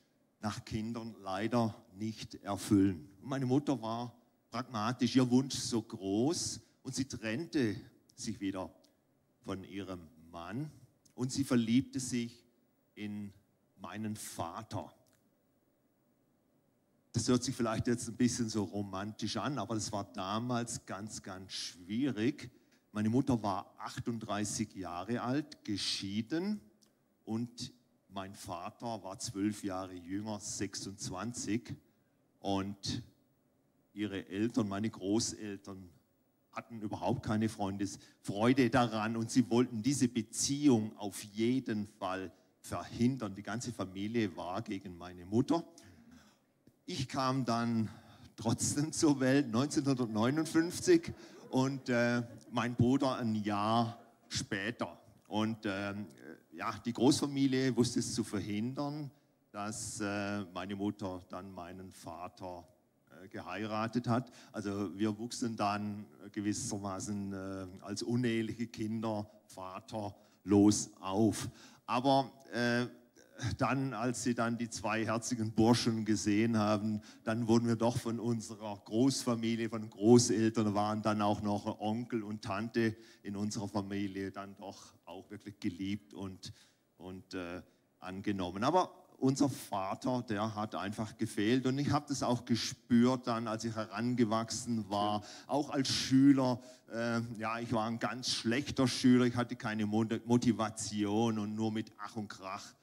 [0.42, 3.08] nach Kindern leider nicht erfüllen.
[3.22, 4.14] Und meine Mutter war
[4.52, 7.78] pragmatisch, ihr Wunsch so groß und sie trennte
[8.16, 8.70] sich wieder
[9.46, 10.70] von ihrem Mann
[11.16, 12.44] und sie verliebte sich
[12.96, 13.32] in
[13.78, 14.94] meinen Vater.
[17.14, 21.22] Das hört sich vielleicht jetzt ein bisschen so romantisch an, aber das war damals ganz,
[21.22, 22.50] ganz schwierig.
[22.92, 26.60] Meine Mutter war 38 Jahre alt, geschieden
[27.24, 27.72] und
[28.10, 31.76] mein Vater war zwölf Jahre jünger, 26.
[32.40, 33.04] Und
[33.94, 35.88] ihre Eltern, meine Großeltern,
[36.52, 43.36] hatten überhaupt keine Freundes Freude daran und sie wollten diese Beziehung auf jeden Fall verhindern.
[43.36, 45.64] Die ganze Familie war gegen meine Mutter.
[46.86, 47.90] Ich kam dann
[48.36, 51.14] trotzdem zur Welt 1959
[51.50, 55.00] und äh, mein Bruder ein Jahr später.
[55.30, 55.94] Und äh,
[56.52, 59.10] ja, die Großfamilie wusste es zu verhindern,
[59.54, 62.68] dass äh, meine Mutter dann meinen Vater
[63.24, 64.30] äh, geheiratet hat.
[64.52, 71.48] Also wir wuchsen dann gewissermaßen äh, als uneheliche Kinder vaterlos auf.
[71.86, 72.88] Aber äh,
[73.58, 78.20] dann, als sie dann die zwei herzigen Burschen gesehen haben, dann wurden wir doch von
[78.20, 84.56] unserer Großfamilie, von Großeltern, waren dann auch noch Onkel und Tante in unserer Familie, dann
[84.56, 86.54] doch auch wirklich geliebt und,
[86.98, 87.62] und äh,
[88.00, 88.64] angenommen.
[88.64, 91.66] Aber unser Vater, der hat einfach gefehlt.
[91.66, 96.60] Und ich habe das auch gespürt dann, als ich herangewachsen war, auch als Schüler.
[96.92, 101.72] Äh, ja, ich war ein ganz schlechter Schüler, ich hatte keine Mo- Motivation und nur
[101.72, 102.74] mit Ach und Krach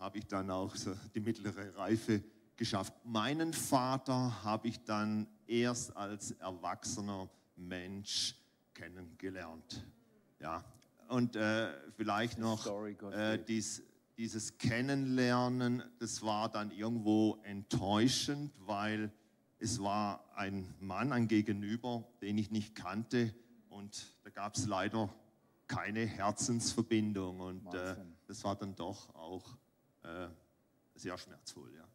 [0.00, 2.24] habe ich dann auch so die mittlere Reife
[2.56, 2.92] geschafft.
[3.04, 8.34] Meinen Vater habe ich dann erst als erwachsener Mensch
[8.74, 9.86] kennengelernt.
[10.40, 10.64] Ja,
[11.08, 12.66] und äh, vielleicht noch
[13.12, 13.82] äh, dies,
[14.16, 19.12] dieses Kennenlernen, das war dann irgendwo enttäuschend, weil
[19.58, 23.34] es war ein Mann, ein Gegenüber, den ich nicht kannte
[23.68, 25.12] und da gab es leider
[25.66, 27.96] keine Herzensverbindung und äh,
[28.26, 29.58] das war dann doch auch
[30.02, 30.28] äh,
[30.94, 31.74] sehr schmerzvoll.
[31.74, 31.88] Ja.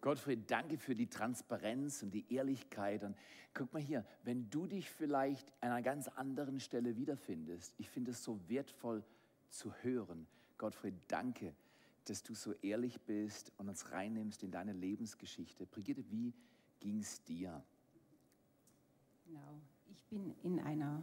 [0.00, 3.02] Gottfried, danke für die Transparenz und die Ehrlichkeit.
[3.02, 3.16] Und
[3.54, 8.12] guck mal hier, wenn du dich vielleicht an einer ganz anderen Stelle wiederfindest, ich finde
[8.12, 9.02] es so wertvoll
[9.50, 10.26] zu hören.
[10.58, 11.54] Gottfried, danke,
[12.04, 15.66] dass du so ehrlich bist und uns reinnimmst in deine Lebensgeschichte.
[15.66, 16.32] Brigitte, wie
[16.78, 17.64] ging es dir?
[19.26, 19.60] Genau.
[19.90, 21.02] Ich bin in einer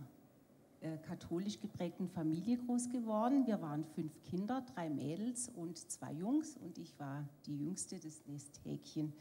[0.83, 3.47] äh, katholisch geprägten Familie groß geworden.
[3.47, 8.21] Wir waren fünf Kinder, drei Mädels und zwei Jungs und ich war die jüngste, das
[8.27, 9.13] Nesthäkchen.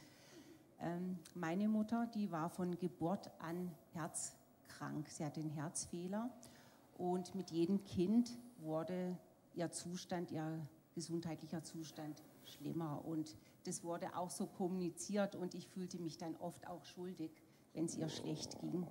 [0.81, 5.09] Ähm, meine Mutter, die war von Geburt an herzkrank.
[5.09, 6.31] Sie hatte einen Herzfehler
[6.99, 9.17] und mit jedem Kind wurde
[9.55, 13.05] ihr Zustand, ihr gesundheitlicher Zustand schlimmer.
[13.05, 13.37] Und
[13.67, 17.31] das wurde auch so kommuniziert und ich fühlte mich dann oft auch schuldig,
[17.73, 18.85] wenn es ihr schlecht ging.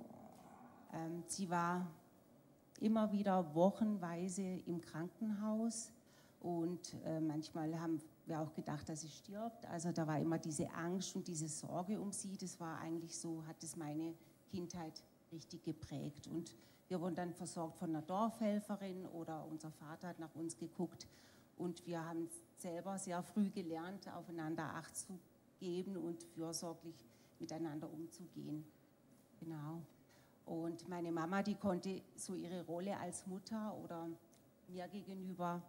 [0.94, 1.86] Ähm, sie war
[2.82, 5.92] immer wieder wochenweise im Krankenhaus
[6.40, 9.64] und äh, manchmal haben wir auch gedacht, dass sie stirbt.
[9.66, 12.36] Also da war immer diese Angst und diese Sorge um sie.
[12.36, 14.14] Das war eigentlich so, hat es meine
[14.50, 16.26] Kindheit richtig geprägt.
[16.26, 16.56] Und
[16.88, 21.06] wir wurden dann versorgt von einer Dorfhelferin oder unser Vater hat nach uns geguckt.
[21.58, 22.28] Und wir haben
[22.58, 25.18] selber sehr früh gelernt, aufeinander Acht zu
[25.60, 27.06] geben und fürsorglich
[27.38, 28.64] miteinander umzugehen.
[29.38, 29.82] Genau.
[30.44, 34.08] Und meine Mama, die konnte so ihre Rolle als Mutter oder
[34.68, 35.62] mir gegenüber,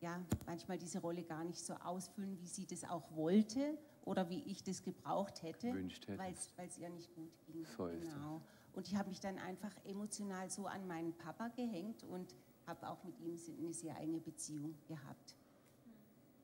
[0.00, 4.42] ja, manchmal diese Rolle gar nicht so ausfüllen, wie sie das auch wollte oder wie
[4.44, 5.74] ich das gebraucht hätte,
[6.16, 6.34] weil
[6.66, 7.66] es ihr nicht gut ging.
[7.66, 8.40] So genau.
[8.72, 12.34] Und ich habe mich dann einfach emotional so an meinen Papa gehängt und
[12.66, 15.34] habe auch mit ihm eine sehr enge Beziehung gehabt.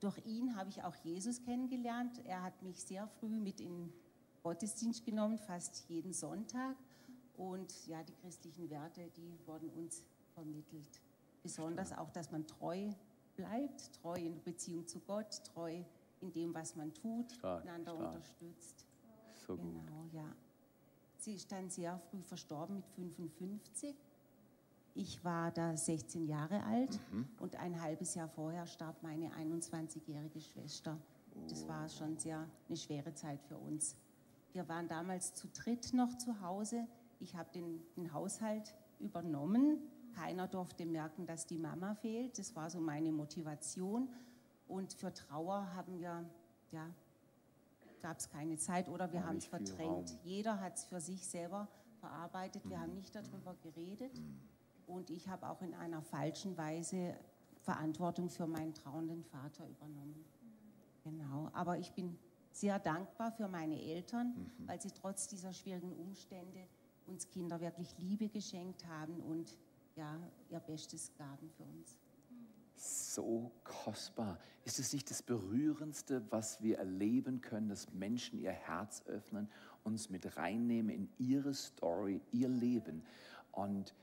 [0.00, 2.20] Durch ihn habe ich auch Jesus kennengelernt.
[2.26, 3.92] Er hat mich sehr früh mit in
[4.42, 6.76] Gottesdienst genommen, fast jeden Sonntag.
[7.36, 11.00] Und ja, die christlichen Werte, die wurden uns vermittelt.
[11.42, 12.90] Besonders auch, dass man treu
[13.36, 15.82] bleibt, treu in der Beziehung zu Gott, treu
[16.20, 18.14] in dem, was man tut, Stark, einander stark.
[18.14, 18.86] unterstützt.
[19.46, 19.64] So gut.
[19.86, 20.24] Genau, ja.
[21.18, 23.94] Sie ist dann sehr früh verstorben mit 55.
[24.94, 27.28] Ich war da 16 Jahre alt Mhm.
[27.40, 30.98] und ein halbes Jahr vorher starb meine 21-jährige Schwester.
[31.48, 33.94] Das war schon sehr eine schwere Zeit für uns.
[34.54, 36.86] Wir waren damals zu dritt noch zu Hause.
[37.20, 39.78] Ich habe den, den Haushalt übernommen.
[40.14, 42.38] Keiner durfte merken, dass die Mama fehlt.
[42.38, 44.08] Das war so meine Motivation.
[44.68, 46.24] Und für Trauer haben wir,
[46.72, 46.88] ja,
[48.00, 50.16] gab es keine Zeit oder wir haben es verdrängt.
[50.24, 51.68] Jeder hat es für sich selber
[52.00, 52.62] verarbeitet.
[52.68, 52.80] Wir Mhm.
[52.82, 54.20] haben nicht darüber geredet.
[54.86, 57.14] Und ich habe auch in einer falschen Weise
[57.62, 60.24] Verantwortung für meinen trauernden Vater übernommen.
[61.02, 61.50] Genau.
[61.52, 62.16] Aber ich bin
[62.52, 64.68] sehr dankbar für meine Eltern, Mhm.
[64.68, 66.66] weil sie trotz dieser schwierigen Umstände
[67.06, 69.56] uns Kinder wirklich Liebe geschenkt haben und
[69.96, 70.18] ja,
[70.50, 71.98] ihr Bestes gaben für uns.
[72.76, 74.38] So kostbar.
[74.64, 79.48] Ist es nicht das Berührendste, was wir erleben können, dass Menschen ihr Herz öffnen,
[79.84, 83.02] uns mit reinnehmen in ihre Story, ihr Leben?
[83.52, 83.94] Und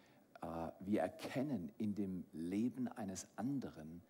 [0.41, 0.45] äh,
[0.79, 4.01] wir erkennen in dem Leben eines anderen,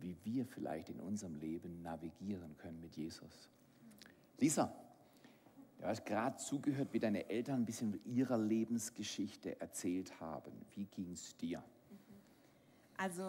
[0.00, 3.48] wie wir vielleicht in unserem Leben navigieren können mit Jesus.
[4.38, 4.70] Lisa,
[5.78, 10.52] du hast gerade zugehört, wie deine Eltern ein bisschen ihrer Lebensgeschichte erzählt haben.
[10.74, 11.62] Wie ging es dir?
[12.98, 13.22] Also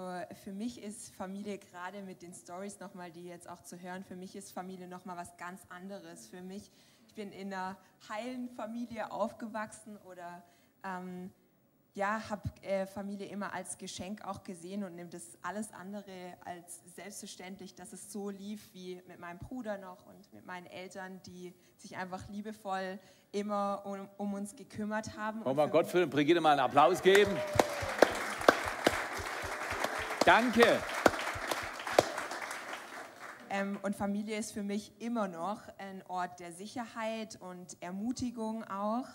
[0.44, 4.16] für mich ist Familie gerade mit den Stories nochmal, die jetzt auch zu hören, für
[4.16, 6.28] mich ist Familie nochmal was ganz anderes.
[6.28, 6.72] Für mich,
[7.06, 7.78] ich bin in einer
[8.08, 10.42] heilen Familie aufgewachsen oder
[10.84, 11.32] ähm,
[11.98, 16.12] ja, habe äh, Familie immer als Geschenk auch gesehen und nehme das alles andere
[16.46, 21.20] als selbstverständlich, dass es so lief wie mit meinem Bruder noch und mit meinen Eltern,
[21.26, 23.00] die sich einfach liebevoll
[23.32, 25.44] immer um, um uns gekümmert haben.
[25.44, 27.36] Wollen wir für Gottfried und Brigitte mal einen Applaus geben?
[30.24, 30.80] Danke.
[33.50, 39.08] Ähm, und Familie ist für mich immer noch ein Ort der Sicherheit und Ermutigung auch.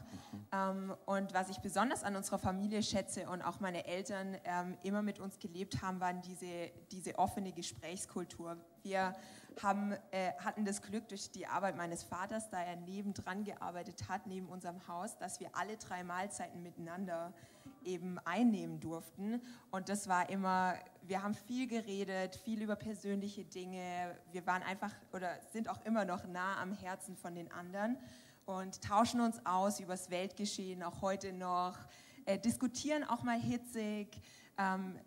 [0.52, 5.02] Ähm, und was ich besonders an unserer Familie schätze und auch meine Eltern ähm, immer
[5.02, 8.56] mit uns gelebt haben, waren diese, diese offene Gesprächskultur.
[8.82, 9.14] Wir
[9.62, 14.26] haben, äh, hatten das Glück durch die Arbeit meines Vaters, da er nebendran gearbeitet hat,
[14.26, 17.32] neben unserem Haus, dass wir alle drei Mahlzeiten miteinander
[17.84, 19.40] eben einnehmen durften.
[19.70, 24.16] Und das war immer, wir haben viel geredet, viel über persönliche Dinge.
[24.30, 27.96] Wir waren einfach oder sind auch immer noch nah am Herzen von den anderen
[28.44, 31.76] und tauschen uns aus über das Weltgeschehen, auch heute noch,
[32.24, 34.20] äh, diskutieren auch mal hitzig.
[34.58, 34.98] Ähm,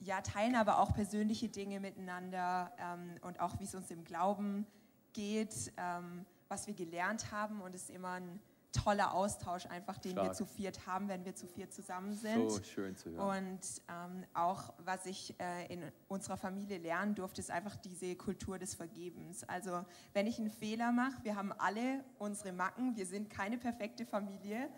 [0.00, 4.66] ja, teilen aber auch persönliche Dinge miteinander ähm, und auch, wie es uns im Glauben
[5.12, 7.60] geht, ähm, was wir gelernt haben.
[7.60, 8.40] Und es ist immer ein
[8.74, 10.36] toller Austausch, einfach, den wir Stark.
[10.36, 12.50] zu viert haben, wenn wir zu viert zusammen sind.
[12.50, 13.46] So schön zu hören.
[13.46, 18.58] Und ähm, auch, was ich äh, in unserer Familie lernen durfte, ist einfach diese Kultur
[18.58, 19.44] des Vergebens.
[19.44, 24.04] Also, wenn ich einen Fehler mache, wir haben alle unsere Macken, wir sind keine perfekte
[24.04, 24.68] Familie.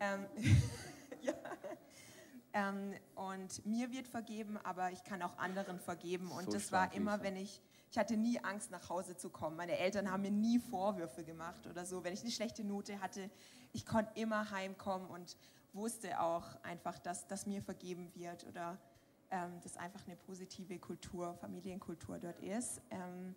[0.00, 0.26] Ähm,
[1.22, 1.32] ja.
[2.52, 6.30] ähm, und mir wird vergeben, aber ich kann auch anderen vergeben.
[6.32, 9.56] Und So das war immer, wenn ich, ich hatte nie Angst, nach Hause zu kommen.
[9.56, 12.04] Meine Eltern haben mir nie Vorwürfe gemacht oder so.
[12.04, 13.30] Wenn ich eine schlechte Note hatte,
[13.72, 15.36] ich konnte immer heimkommen und
[15.72, 18.78] wusste auch einfach, dass, dass mir vergeben wird oder
[19.30, 22.80] ähm, dass einfach eine positive Kultur, Familienkultur dort ist.
[22.90, 23.34] Ähm,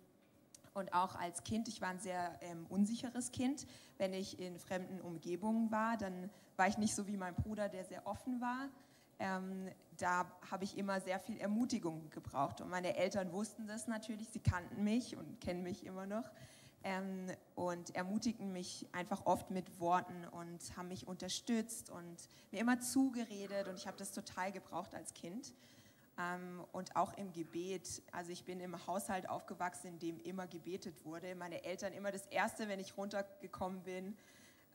[0.72, 3.66] und auch als Kind, ich war ein sehr ähm, unsicheres Kind.
[3.96, 7.84] Wenn ich in fremden Umgebungen war, dann war ich nicht so wie mein Bruder, der
[7.84, 8.68] sehr offen war.
[9.18, 12.60] Ähm, da habe ich immer sehr viel Ermutigung gebraucht.
[12.60, 16.30] Und meine Eltern wussten das natürlich, sie kannten mich und kennen mich immer noch.
[16.82, 22.80] Ähm, und ermutigten mich einfach oft mit Worten und haben mich unterstützt und mir immer
[22.80, 23.68] zugeredet.
[23.68, 25.54] Und ich habe das total gebraucht als Kind.
[26.18, 28.02] Ähm, und auch im Gebet.
[28.12, 31.34] Also ich bin im Haushalt aufgewachsen, in dem immer gebetet wurde.
[31.34, 34.16] Meine Eltern immer das Erste, wenn ich runtergekommen bin,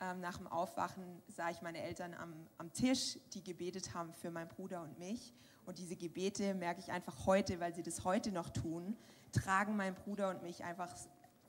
[0.02, 4.32] ähm, nach dem Aufwachen sah ich meine Eltern am, am Tisch, die gebetet haben für
[4.32, 5.34] meinen Bruder und mich.
[5.66, 8.98] Und diese Gebete merke ich einfach heute, weil sie das heute noch tun,
[9.32, 10.90] tragen meinen Bruder und mich einfach,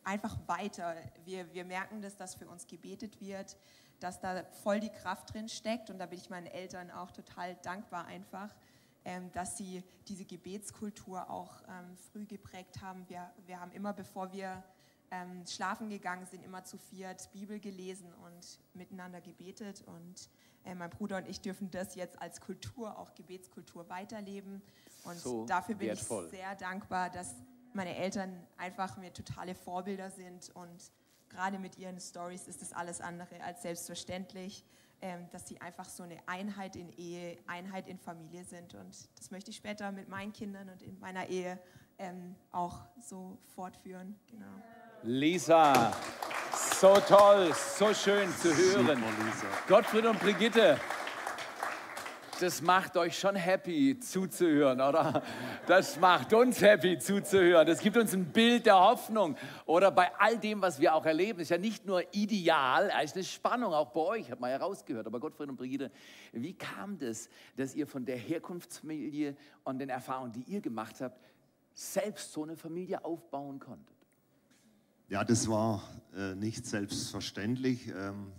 [0.05, 0.95] einfach weiter.
[1.25, 3.57] Wir, wir merken das, dass für uns gebetet wird,
[4.01, 5.89] dass da voll die Kraft drin steckt.
[5.91, 8.55] Und da bin ich meinen Eltern auch total dankbar einfach,
[9.05, 13.09] ähm, dass sie diese Gebetskultur auch ähm, früh geprägt haben.
[13.09, 14.63] Wir, wir haben immer, bevor wir
[15.11, 19.83] ähm, schlafen gegangen sind, immer zu viert Bibel gelesen und miteinander gebetet.
[19.87, 20.29] Und
[20.65, 24.63] äh, mein Bruder und ich dürfen das jetzt als Kultur, auch Gebetskultur, weiterleben.
[25.05, 26.27] Und So dafür bin wertvoll.
[26.27, 27.35] ich sehr dankbar, dass
[27.73, 30.51] meine Eltern einfach mir totale Vorbilder sind.
[30.55, 30.93] Und
[31.29, 34.65] gerade mit ihren Stories ist das alles andere als selbstverständlich,
[35.03, 38.75] ähm, dass sie einfach so eine Einheit in Ehe, Einheit in Familie sind.
[38.75, 41.59] Und das möchte ich später mit meinen Kindern und in meiner Ehe
[41.99, 44.19] ähm, auch so fortführen.
[44.29, 44.47] Genau.
[45.03, 45.93] Lisa,
[46.79, 49.03] so toll, so schön zu hören.
[49.67, 50.79] Gottfried und Brigitte,
[52.39, 55.23] das macht euch schon happy zuzuhören, oder?
[55.67, 57.67] Das macht uns happy zuzuhören.
[57.67, 59.37] Das gibt uns ein Bild der Hoffnung.
[59.65, 63.17] Oder bei all dem, was wir auch erleben, ist ja nicht nur ideal, es ist
[63.17, 65.07] eine Spannung, auch bei euch, hat man ja rausgehört.
[65.07, 65.91] Aber Gottfried und Brigitte,
[66.33, 71.19] wie kam das, dass ihr von der Herkunftsfamilie und den Erfahrungen, die ihr gemacht habt,
[71.73, 74.00] selbst so eine Familie aufbauen konntet?
[75.11, 75.83] Ja, das war
[76.17, 77.89] äh, nicht selbstverständlich.
[77.89, 78.31] Ähm,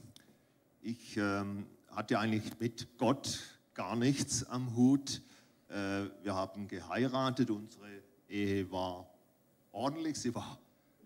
[0.82, 3.42] ich ähm, hatte eigentlich mit Gott
[3.74, 5.22] gar nichts am Hut.
[5.68, 7.90] Äh, wir haben geheiratet, unsere
[8.30, 9.06] Ehe war
[9.74, 10.60] ordentlich, sie war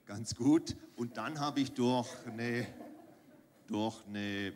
[0.05, 0.75] ganz gut.
[0.97, 2.67] Und dann habe ich durch eine,
[3.65, 4.53] durch eine äh,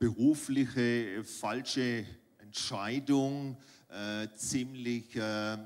[0.00, 2.04] berufliche falsche
[2.38, 3.56] Entscheidung
[3.88, 5.60] äh, ziemlich, äh, ja,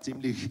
[0.00, 0.50] ziemlich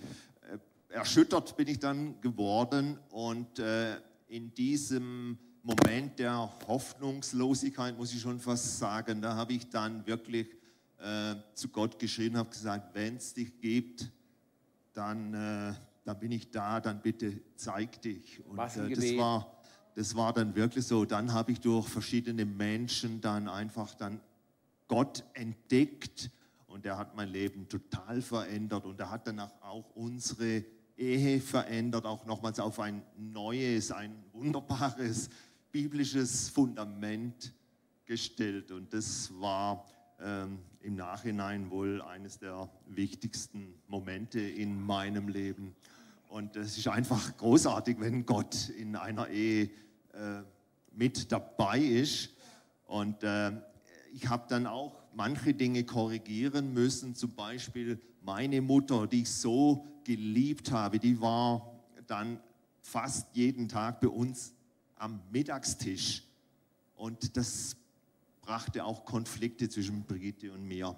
[0.89, 3.97] erschüttert bin ich dann geworden und äh,
[4.27, 10.47] in diesem Moment der Hoffnungslosigkeit, muss ich schon fast sagen, da habe ich dann wirklich
[10.99, 14.09] äh, zu Gott geschrien, habe gesagt, wenn es dich gibt,
[14.93, 15.73] dann, äh,
[16.05, 18.43] dann bin ich da, dann bitte zeig dich.
[18.45, 19.57] Und äh, das war,
[19.93, 21.05] das war dann wirklich so.
[21.05, 24.21] Dann habe ich durch verschiedene Menschen dann einfach dann
[24.87, 26.31] Gott entdeckt
[26.67, 30.63] und er hat mein Leben total verändert und er hat danach auch unsere
[30.97, 35.29] Ehe verändert, auch nochmals auf ein neues, ein wunderbares
[35.71, 37.53] biblisches Fundament
[38.05, 39.85] gestellt und das war
[40.19, 45.75] ähm, im Nachhinein wohl eines der wichtigsten Momente in meinem Leben.
[46.29, 49.69] Und es ist einfach großartig, wenn Gott in einer Ehe
[50.13, 50.41] äh,
[50.91, 52.31] mit dabei ist.
[52.85, 53.51] Und äh,
[54.13, 57.15] ich habe dann auch manche Dinge korrigieren müssen.
[57.15, 61.73] Zum Beispiel meine Mutter, die ich so geliebt habe, die war
[62.05, 62.39] dann
[62.83, 64.53] fast jeden Tag bei uns
[64.95, 66.23] am Mittagstisch.
[66.95, 67.75] Und das
[68.41, 70.95] brachte auch Konflikte zwischen Brigitte und mir.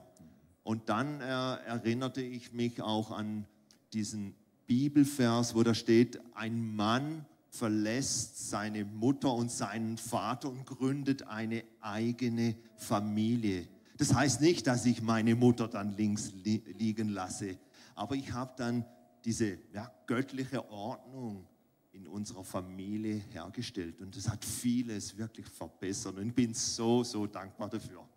[0.63, 3.45] Und dann äh, erinnerte ich mich auch an
[3.93, 4.35] diesen
[4.67, 11.63] Bibelvers, wo da steht, ein Mann verlässt seine Mutter und seinen Vater und gründet eine
[11.79, 13.67] eigene Familie.
[13.99, 17.59] Das heißt nicht, dass ich meine Mutter dann links li liegen lasse,
[17.95, 18.85] aber ich habe dann
[19.26, 21.45] diese ja, göttliche Ordnung
[21.91, 27.27] in unserer Familie hergestellt und das hat vieles wirklich verbessert und ich bin so, so
[27.27, 28.07] dankbar dafür.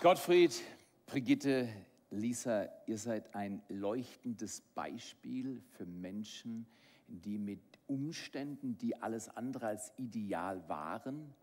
[0.00, 0.62] Gottfried,
[1.06, 1.68] Brigitte,
[2.12, 9.92] Lisa, ihr seid ein leuchtendes Beispiel für Menschen, die mit Umständen, die alles andere als
[9.96, 11.34] ideal waren,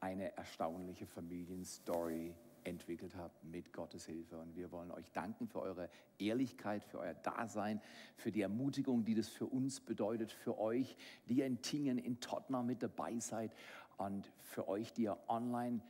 [0.00, 2.34] eine erstaunliche Familienstory
[2.64, 4.38] entwickelt habt mit Gottes Hilfe.
[4.38, 5.88] Und wir wollen euch danken für eure
[6.18, 7.80] Ehrlichkeit, für euer Dasein,
[8.16, 10.96] für die Ermutigung, die das für uns bedeutet, für euch,
[11.28, 13.54] die ihr in Tingen, in Tottenham mit dabei seid
[13.96, 15.80] und für euch, die ihr online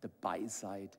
[0.00, 0.98] dabei seid.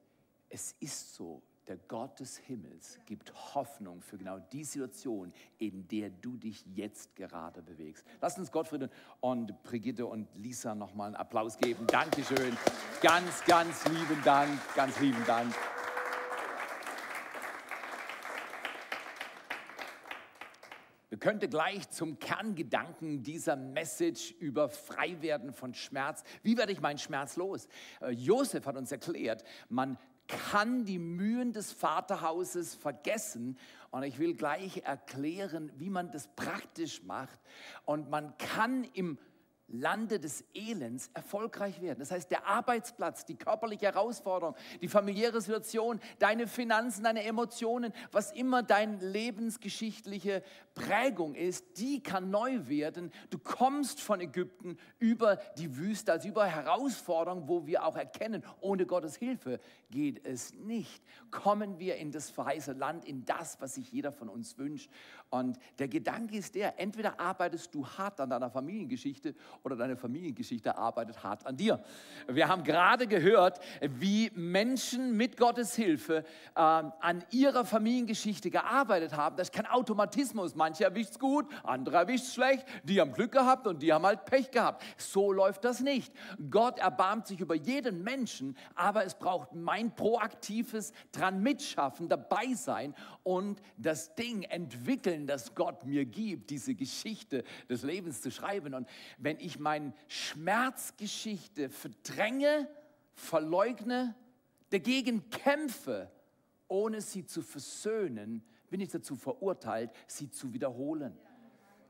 [0.50, 6.10] Es ist so, der Gott des Himmels gibt Hoffnung für genau die Situation, in der
[6.10, 8.06] du dich jetzt gerade bewegst.
[8.22, 8.90] Lass uns Gottfried
[9.20, 11.88] und Brigitte und Lisa nochmal einen Applaus geben.
[11.88, 12.56] Dankeschön.
[13.02, 14.52] Ganz, ganz lieben Dank.
[14.76, 15.54] Ganz lieben Dank.
[21.10, 26.24] Wir könnten gleich zum Kerngedanken dieser Message über Freiwerden von Schmerz.
[26.44, 27.68] Wie werde ich meinen Schmerz los?
[28.02, 33.58] Äh, Josef hat uns erklärt, man kann die Mühen des Vaterhauses vergessen.
[33.92, 37.40] Und ich will gleich erklären, wie man das praktisch macht.
[37.86, 39.18] Und man kann im
[39.68, 42.00] Lande des Elends erfolgreich werden.
[42.00, 48.32] Das heißt, der Arbeitsplatz, die körperliche Herausforderung, die familiäre Situation, deine Finanzen, deine Emotionen, was
[48.32, 50.44] immer deine lebensgeschichtliche
[50.76, 53.12] Prägung ist, die kann neu werden.
[53.32, 58.86] Du kommst von Ägypten über die Wüste, als über Herausforderung, wo wir auch erkennen, ohne
[58.86, 59.60] Gottes Hilfe
[59.96, 61.02] geht es nicht.
[61.32, 64.92] Kommen wir in das verheißene Land, in das, was sich jeder von uns wünscht.
[65.30, 70.78] Und der Gedanke ist der, entweder arbeitest du hart an deiner Familiengeschichte oder deine Familiengeschichte
[70.78, 71.82] arbeitet hart an dir.
[72.28, 79.38] Wir haben gerade gehört, wie Menschen mit Gottes Hilfe äh, an ihrer Familiengeschichte gearbeitet haben.
[79.38, 80.56] Das ist kein Automatismus.
[80.56, 82.66] Manche erwischt es gut, andere erwischt es schlecht.
[82.84, 84.84] Die haben Glück gehabt und die haben halt Pech gehabt.
[84.98, 86.14] So läuft das nicht.
[86.50, 92.96] Gott erbarmt sich über jeden Menschen, aber es braucht mein proaktives dran mitschaffen, dabei sein
[93.24, 98.74] und das Ding entwickeln, das Gott mir gibt, diese Geschichte des Lebens zu schreiben.
[98.74, 98.88] Und
[99.18, 102.70] wenn ich meine Schmerzgeschichte verdränge,
[103.14, 104.16] verleugne,
[104.70, 106.12] dagegen kämpfe,
[106.68, 111.18] ohne sie zu versöhnen, bin ich dazu verurteilt, sie zu wiederholen.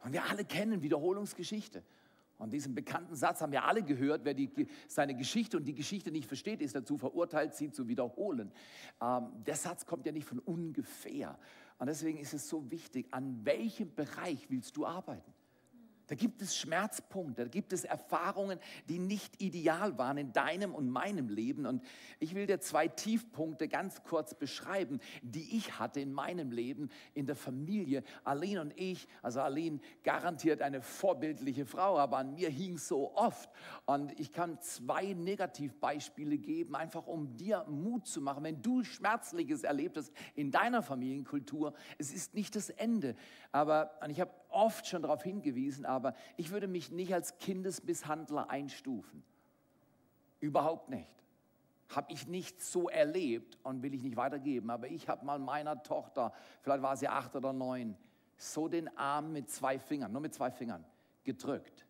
[0.03, 1.83] Und wir alle kennen Wiederholungsgeschichte.
[2.37, 4.49] Und diesen bekannten Satz haben wir alle gehört, wer die,
[4.87, 8.51] seine Geschichte und die Geschichte nicht versteht, ist dazu verurteilt, sie zu wiederholen.
[9.01, 11.37] Ähm, der Satz kommt ja nicht von ungefähr.
[11.77, 15.34] Und deswegen ist es so wichtig, an welchem Bereich willst du arbeiten?
[16.07, 20.89] Da gibt es Schmerzpunkte, da gibt es Erfahrungen, die nicht ideal waren in deinem und
[20.89, 21.65] meinem Leben.
[21.65, 21.83] Und
[22.19, 27.25] ich will dir zwei Tiefpunkte ganz kurz beschreiben, die ich hatte in meinem Leben, in
[27.25, 28.03] der Familie.
[28.23, 33.49] Aline und ich, also Aline garantiert eine vorbildliche Frau, aber an mir hing so oft.
[33.85, 38.43] Und ich kann zwei Negativbeispiele geben, einfach um dir Mut zu machen.
[38.43, 43.15] Wenn du Schmerzliches erlebt hast in deiner Familienkultur, es ist nicht das Ende.
[43.51, 48.49] Aber und ich habe oft schon darauf hingewiesen, aber ich würde mich nicht als Kindesmisshandler
[48.49, 49.23] einstufen.
[50.39, 51.09] Überhaupt nicht.
[51.89, 54.71] Habe ich nicht so erlebt und will ich nicht weitergeben.
[54.71, 57.95] Aber ich habe mal meiner Tochter, vielleicht war sie acht oder neun,
[58.37, 60.83] so den Arm mit zwei Fingern, nur mit zwei Fingern,
[61.23, 61.85] gedrückt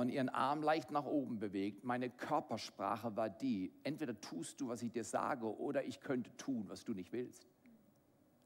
[0.00, 1.84] und ihren Arm leicht nach oben bewegt.
[1.84, 6.64] Meine Körpersprache war die, entweder tust du, was ich dir sage, oder ich könnte tun,
[6.68, 7.46] was du nicht willst.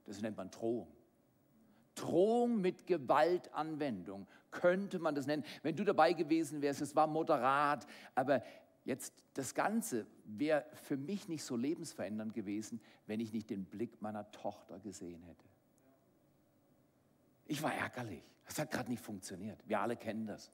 [0.07, 0.89] Das nennt man Drohung.
[1.95, 5.45] Drohung mit Gewaltanwendung könnte man das nennen.
[5.63, 8.43] Wenn du dabei gewesen wärst, es war moderat, aber
[8.85, 14.01] jetzt das Ganze wäre für mich nicht so lebensverändernd gewesen, wenn ich nicht den Blick
[14.01, 15.45] meiner Tochter gesehen hätte.
[17.47, 18.23] Ich war ärgerlich.
[18.47, 19.59] Das hat gerade nicht funktioniert.
[19.67, 20.51] Wir alle kennen das.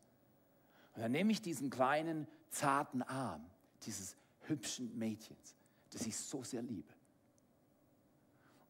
[0.94, 3.44] Und dann nehme ich diesen kleinen, zarten Arm
[3.82, 5.54] dieses hübschen Mädchens,
[5.90, 6.92] das ich so sehr liebe,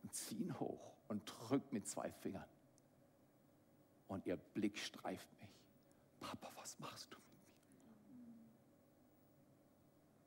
[0.02, 2.44] und ziehe ihn hoch und drücke mit zwei Fingern
[4.08, 5.48] und ihr Blick streift mich.
[6.20, 7.54] Papa, was machst du mit mir?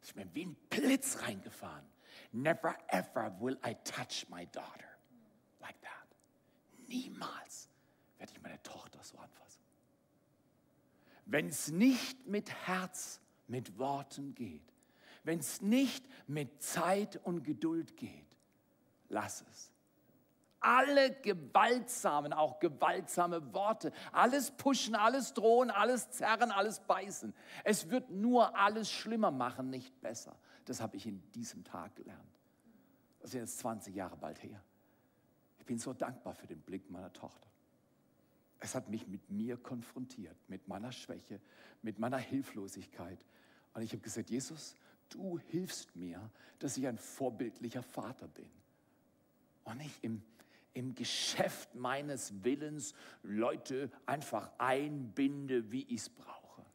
[0.02, 1.86] Es ist mir wie ein Blitz reingefahren.
[2.32, 4.90] Never ever will I touch my daughter
[5.60, 6.08] like that.
[6.88, 7.70] Niemals
[8.18, 9.62] werde ich meine Tochter so anfassen.
[11.26, 14.74] Wenn es nicht mit Herz, mit Worten geht,
[15.24, 18.38] wenn es nicht mit Zeit und Geduld geht,
[19.10, 19.71] lass es.
[20.62, 27.34] Alle gewaltsamen, auch gewaltsame Worte, alles pushen, alles drohen, alles zerren, alles beißen.
[27.64, 30.36] Es wird nur alles schlimmer machen, nicht besser.
[30.66, 32.40] Das habe ich in diesem Tag gelernt.
[33.20, 34.62] Das ist jetzt 20 Jahre bald her.
[35.60, 37.48] Ich bin so dankbar für den Blick meiner Tochter.
[38.60, 41.42] Es hat mich mit mir konfrontiert, mit meiner Schwäche,
[41.82, 43.18] mit meiner Hilflosigkeit.
[43.74, 44.76] Und ich habe gesagt, Jesus,
[45.10, 46.30] du hilfst mir,
[46.60, 48.50] dass ich ein vorbildlicher Vater bin.
[49.64, 50.22] Und nicht im,
[50.74, 52.94] im Geschäft meines Willens
[53.24, 56.66] Leute einfach einbinde, wie ich es brauche.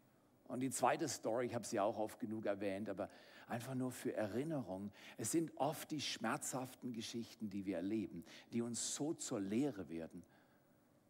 [0.48, 3.08] Und die zweite Story, ich habe sie auch oft genug erwähnt, aber
[3.48, 4.90] einfach nur für Erinnerung.
[5.16, 10.22] Es sind oft die schmerzhaften Geschichten, die wir erleben, die uns so zur Lehre werden.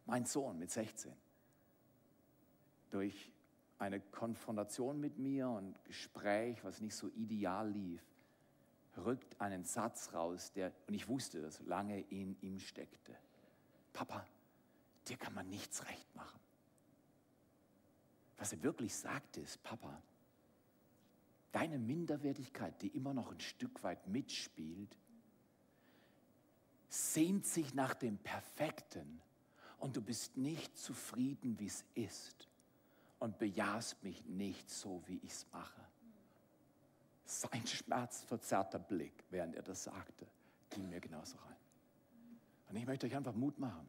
[0.05, 1.11] Mein Sohn mit 16,
[2.89, 3.31] durch
[3.79, 8.01] eine Konfrontation mit mir und Gespräch, was nicht so ideal lief,
[8.97, 13.15] rückt einen Satz raus, der, und ich wusste, dass lange in ihm steckte.
[13.93, 14.25] Papa,
[15.07, 16.39] dir kann man nichts recht machen.
[18.37, 20.01] Was er wirklich sagte, ist, Papa,
[21.51, 24.95] deine Minderwertigkeit, die immer noch ein Stück weit mitspielt,
[26.89, 29.21] sehnt sich nach dem Perfekten
[29.79, 32.47] und du bist nicht zufrieden, wie es ist
[33.19, 35.81] und bejahst mich nicht so, wie ich es mache.
[37.27, 40.25] Sein schmerzverzerrter Blick, während er das sagte,
[40.69, 41.55] ging mir genauso rein.
[42.69, 43.87] Und ich möchte euch einfach Mut machen.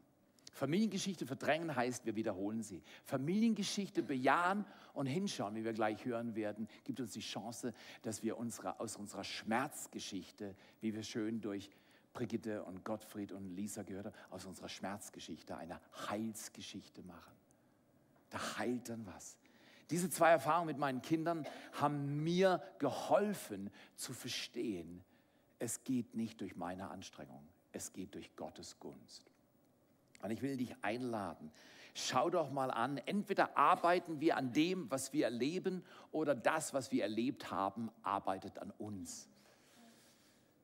[0.51, 2.83] Familiengeschichte verdrängen heißt, wir wiederholen sie.
[3.05, 8.37] Familiengeschichte bejahen und hinschauen, wie wir gleich hören werden, gibt uns die Chance, dass wir
[8.37, 11.69] unsere, aus unserer Schmerzgeschichte, wie wir schön durch
[12.11, 15.79] Brigitte und Gottfried und Lisa gehört haben, aus unserer Schmerzgeschichte eine
[16.09, 17.33] Heilsgeschichte machen.
[18.31, 19.37] Da heilt dann was.
[19.89, 25.03] Diese zwei Erfahrungen mit meinen Kindern haben mir geholfen zu verstehen,
[25.57, 29.29] es geht nicht durch meine Anstrengung, es geht durch Gottes Gunst.
[30.21, 31.51] Und ich will dich einladen.
[31.95, 36.91] Schau doch mal an, entweder arbeiten wir an dem, was wir erleben, oder das, was
[36.91, 39.27] wir erlebt haben, arbeitet an uns.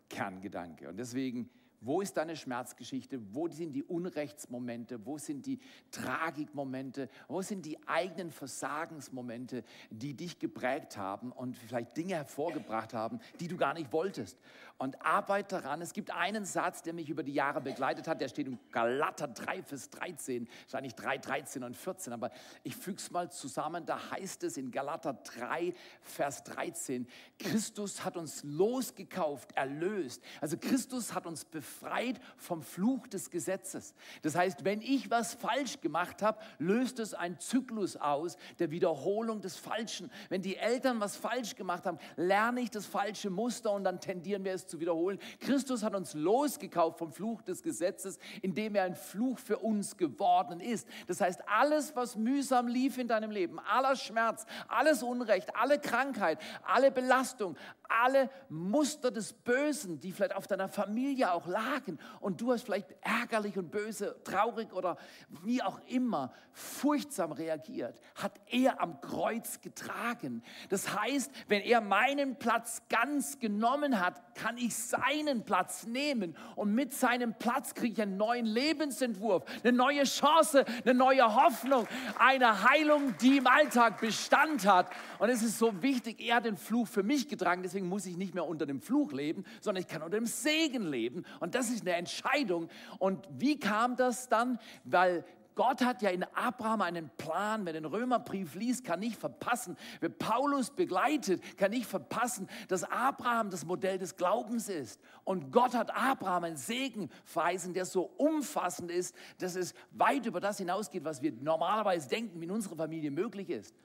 [0.10, 0.88] Kerngedanke.
[0.88, 1.50] Und deswegen
[1.82, 3.20] wo ist deine Schmerzgeschichte?
[3.34, 5.06] Wo sind die Unrechtsmomente?
[5.06, 5.60] Wo sind die
[5.92, 7.10] Tragikmomente?
[7.28, 13.48] Wo sind die eigenen Versagensmomente, die dich geprägt haben und vielleicht Dinge hervorgebracht haben, die
[13.48, 14.40] du gar nicht wolltest?
[14.78, 15.82] Und arbeite daran.
[15.82, 19.30] Es gibt einen Satz, der mich über die Jahre begleitet hat, der steht in Galater
[19.30, 22.30] 3, Vers 13, wahrscheinlich 3, 13 und 14, aber
[22.64, 23.86] ich füge es mal zusammen.
[23.86, 27.08] Da heißt es in Galater 3, Vers 13,
[27.40, 30.22] Christus hat uns losgekauft, erlöst.
[30.42, 33.96] Also Christus hat uns befreit befreit vom Fluch des Gesetzes.
[34.22, 39.42] Das heißt, wenn ich was falsch gemacht habe, löst es einen Zyklus aus der Wiederholung
[39.42, 40.12] des Falschen.
[40.30, 44.44] Wenn die Eltern was falsch gemacht haben, lerne ich das falsche Muster und dann tendieren
[44.44, 45.18] wir es zu wiederholen.
[45.40, 50.60] Christus hat uns losgekauft vom Fluch des Gesetzes, indem er ein Fluch für uns geworden
[50.60, 50.88] ist.
[51.08, 56.38] Das heißt, alles, was mühsam lief in deinem Leben, aller Schmerz, alles Unrecht, alle Krankheit,
[56.64, 57.58] alle Belastung,
[57.90, 62.94] alle Muster des Bösen, die vielleicht auf deiner Familie auch lagen und du hast vielleicht
[63.02, 64.98] ärgerlich und böse, traurig oder
[65.44, 70.42] wie auch immer furchtsam reagiert, hat er am Kreuz getragen.
[70.70, 76.74] Das heißt, wenn er meinen Platz ganz genommen hat, kann ich seinen Platz nehmen und
[76.74, 81.88] mit seinem Platz kriege ich einen neuen Lebensentwurf, eine neue Chance, eine neue Hoffnung,
[82.18, 84.90] eine Heilung, die im Alltag Bestand hat.
[85.20, 88.16] Und es ist so wichtig, er hat den Fluch für mich getragen, deswegen muss ich
[88.16, 91.26] nicht mehr unter dem Fluch leben, sondern ich kann unter dem Segen leben.
[91.42, 92.70] Und das ist eine Entscheidung.
[93.00, 94.60] Und wie kam das dann?
[94.86, 95.26] Weil
[95.56, 97.66] Gott hat ja in Abraham einen Plan.
[97.66, 99.76] Wer den Römerbrief liest, kann nicht verpassen.
[100.00, 105.02] Wer Paulus begleitet, kann nicht verpassen, dass Abraham das Modell des Glaubens ist.
[105.26, 110.40] Und Gott hat Abraham einen Segen verheißen, der so umfassend ist, dass es weit über
[110.40, 113.76] das hinausgeht, was wir normalerweise denken, wie in unserer Familie möglich ist.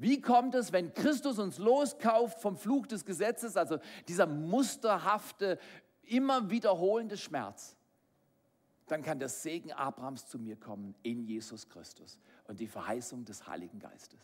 [0.00, 3.78] Wie kommt es, wenn Christus uns loskauft vom Fluch des Gesetzes, also
[4.08, 5.58] dieser musterhafte,
[6.04, 7.76] immer wiederholende Schmerz,
[8.86, 12.18] dann kann der Segen Abrahams zu mir kommen in Jesus Christus
[12.48, 14.18] und die Verheißung des Heiligen Geistes.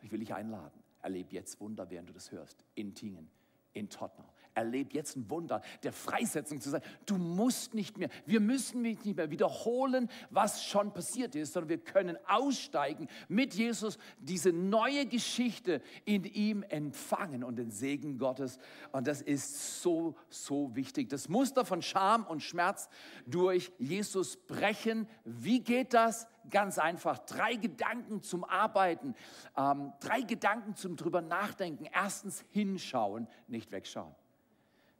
[0.00, 0.82] Ich will dich einladen.
[1.02, 2.64] Erlebe jetzt Wunder, während du das hörst.
[2.74, 3.28] In Tingen,
[3.74, 4.30] in Tottenham.
[4.56, 6.82] Erleb jetzt ein Wunder der Freisetzung zu sein.
[7.04, 11.78] Du musst nicht mehr, wir müssen nicht mehr wiederholen, was schon passiert ist, sondern wir
[11.78, 18.58] können aussteigen mit Jesus, diese neue Geschichte in ihm empfangen und den Segen Gottes.
[18.92, 21.08] Und das ist so, so wichtig.
[21.08, 22.88] Das Muster von Scham und Schmerz
[23.26, 25.08] durch Jesus brechen.
[25.24, 26.26] Wie geht das?
[26.50, 27.18] Ganz einfach.
[27.18, 29.14] Drei Gedanken zum Arbeiten,
[29.56, 31.86] ähm, drei Gedanken zum drüber nachdenken.
[31.92, 34.14] Erstens hinschauen, nicht wegschauen.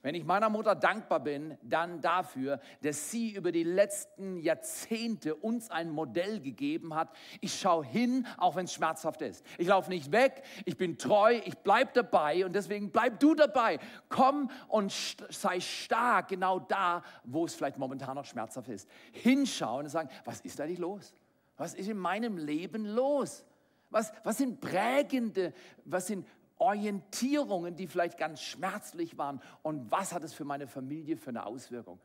[0.07, 5.69] Wenn ich meiner Mutter dankbar bin, dann dafür, dass sie über die letzten Jahrzehnte uns
[5.69, 7.09] ein Modell gegeben hat.
[7.41, 9.45] Ich schaue hin, auch wenn es schmerzhaft ist.
[9.59, 13.81] Ich laufe nicht weg, ich bin treu, ich bleibe dabei und deswegen bleib du dabei.
[14.09, 14.95] Komm und
[15.29, 18.89] sei stark genau da, wo es vielleicht momentan noch schmerzhaft ist.
[19.11, 21.17] Hinschauen und sagen, was ist eigentlich los?
[21.57, 23.45] Was ist in meinem Leben los?
[23.91, 25.53] Was, was sind prägende,
[25.85, 26.27] was sind
[26.59, 29.41] Orientierungen, die vielleicht ganz schmerzlich waren.
[29.63, 31.99] Und was hat es für meine Familie für eine Auswirkung?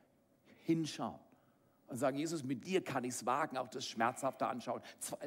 [0.64, 1.19] Hinschauen
[1.91, 4.82] und sagen, Jesus, mit dir kann ich es wagen, auch das Schmerzhafte anschauen,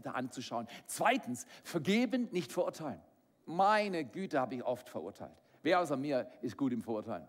[0.05, 0.67] anzuschauen.
[0.87, 3.01] Zweitens, vergeben, nicht verurteilen.
[3.45, 5.37] Meine Güte, habe ich oft verurteilt.
[5.63, 7.29] Wer außer mir ist gut im Verurteilen?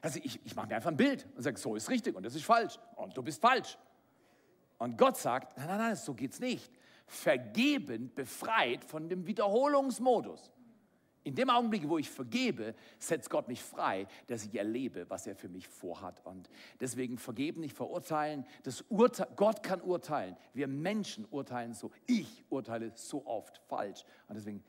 [0.00, 2.34] Also ich, ich mache mir einfach ein Bild und sage, so ist richtig und das
[2.34, 3.76] ist falsch und du bist falsch.
[4.78, 6.70] Und Gott sagt, nein, nein, nein, so geht's nicht.
[7.06, 10.52] Vergeben befreit von dem Wiederholungsmodus.
[11.24, 15.34] In dem Augenblick, wo ich vergebe, setzt Gott mich frei, dass ich erlebe, was er
[15.34, 16.24] für mich vorhat.
[16.26, 18.46] Und deswegen vergeben, nicht verurteilen.
[18.62, 20.36] Das Urteil, Gott kann urteilen.
[20.52, 21.90] Wir Menschen urteilen so.
[22.06, 24.04] Ich urteile so oft falsch.
[24.28, 24.62] Und deswegen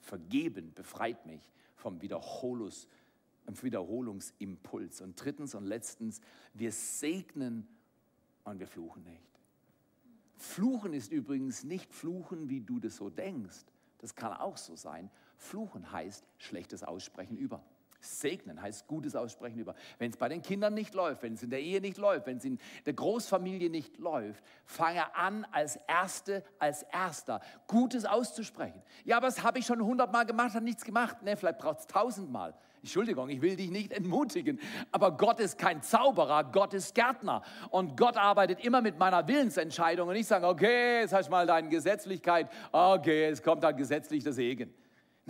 [0.00, 2.88] vergeben befreit mich vom Wiederholungs,
[3.46, 5.02] Wiederholungsimpuls.
[5.02, 6.22] Und drittens und letztens,
[6.54, 7.68] wir segnen
[8.44, 9.28] und wir fluchen nicht.
[10.36, 13.66] Fluchen ist übrigens nicht fluchen, wie du das so denkst.
[13.98, 15.10] Das kann auch so sein
[15.40, 17.62] Fluchen heißt schlechtes Aussprechen über.
[18.00, 19.74] Segnen heißt gutes Aussprechen über.
[19.98, 22.38] Wenn es bei den Kindern nicht läuft, wenn es in der Ehe nicht läuft, wenn
[22.38, 28.82] es in der Großfamilie nicht läuft, fange an, als Erste, als Erster Gutes auszusprechen.
[29.04, 31.22] Ja, aber das habe ich schon hundertmal gemacht, hat nichts gemacht.
[31.22, 32.54] Ne, vielleicht braucht es tausendmal.
[32.82, 34.58] Entschuldigung, ich will dich nicht entmutigen,
[34.90, 37.42] aber Gott ist kein Zauberer, Gott ist Gärtner.
[37.70, 41.46] Und Gott arbeitet immer mit meiner Willensentscheidung und ich sage, okay, jetzt hast du mal
[41.46, 44.72] deine Gesetzlichkeit, okay, es kommt dann gesetzlich der Segen.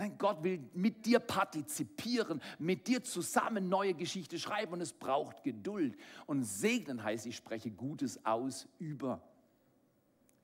[0.01, 5.43] Nein, Gott will mit dir partizipieren, mit dir zusammen neue Geschichte schreiben und es braucht
[5.43, 5.95] Geduld.
[6.25, 9.21] Und segnen heißt, ich spreche Gutes aus über.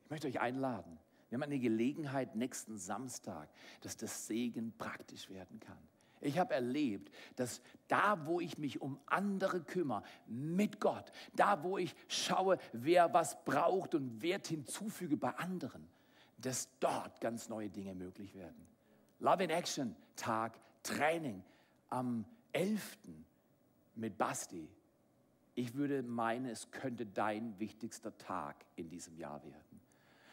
[0.04, 1.00] Ich möchte euch einladen.
[1.30, 3.50] Wir haben eine Gelegenheit nächsten Samstag,
[3.82, 5.82] dass das Segen praktisch werden kann.
[6.22, 11.80] Ich habe erlebt, dass da, wo ich mich um andere kümmere, mit Gott, da, wo
[11.80, 15.90] ich schaue, wer was braucht und Wert hinzufüge bei anderen,
[16.38, 18.77] dass dort ganz neue Dinge möglich werden.
[19.20, 21.44] Love in Action Tag Training
[21.90, 22.98] am 11.
[23.96, 24.70] mit Basti.
[25.56, 29.82] Ich würde meinen, es könnte dein wichtigster Tag in diesem Jahr werden.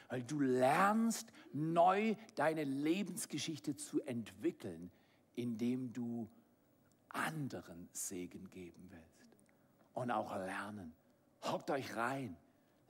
[0.09, 4.91] Weil du lernst neu deine Lebensgeschichte zu entwickeln,
[5.35, 6.29] indem du
[7.09, 9.39] anderen Segen geben willst.
[9.95, 10.93] Und auch lernen.
[11.43, 12.37] Hockt euch rein.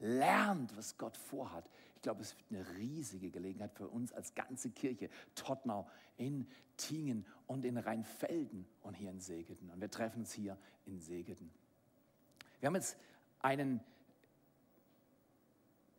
[0.01, 1.69] Lernt, was Gott vorhat
[2.05, 7.65] glaube, es wird eine riesige Gelegenheit für uns als ganze Kirche, Tottnau, in Tingen und
[7.65, 9.71] in Rheinfelden und hier in Segeten.
[9.71, 10.57] Und wir treffen uns hier
[10.87, 11.51] in Segeten.
[12.61, 12.97] Wir haben jetzt
[13.41, 13.81] einen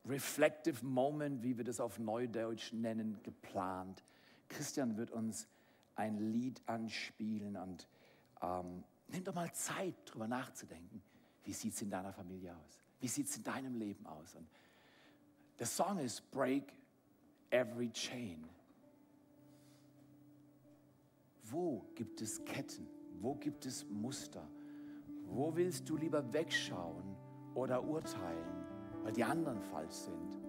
[0.05, 4.03] Reflective Moment, wie wir das auf Neudeutsch nennen, geplant.
[4.47, 5.47] Christian wird uns
[5.95, 7.87] ein Lied anspielen und
[8.41, 11.01] ähm, nimm doch mal Zeit, darüber nachzudenken.
[11.43, 12.79] Wie sieht es in deiner Familie aus?
[12.99, 14.35] Wie sieht es in deinem Leben aus?
[14.35, 14.47] Und
[15.57, 16.73] The song is Break
[17.51, 18.43] Every Chain.
[21.43, 22.87] Wo gibt es Ketten?
[23.21, 24.45] Wo gibt es Muster?
[25.27, 27.15] Wo willst du lieber wegschauen
[27.53, 28.65] oder urteilen,
[29.03, 30.39] weil die anderen falsch sind,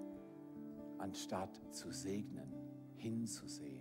[0.99, 2.53] anstatt zu segnen,
[2.97, 3.76] hinzusehen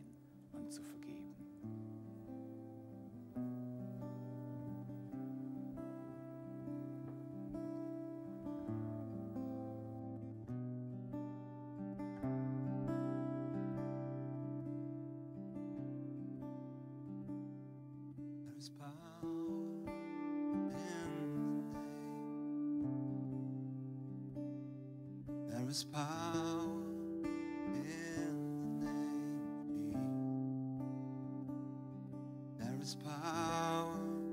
[32.94, 34.25] power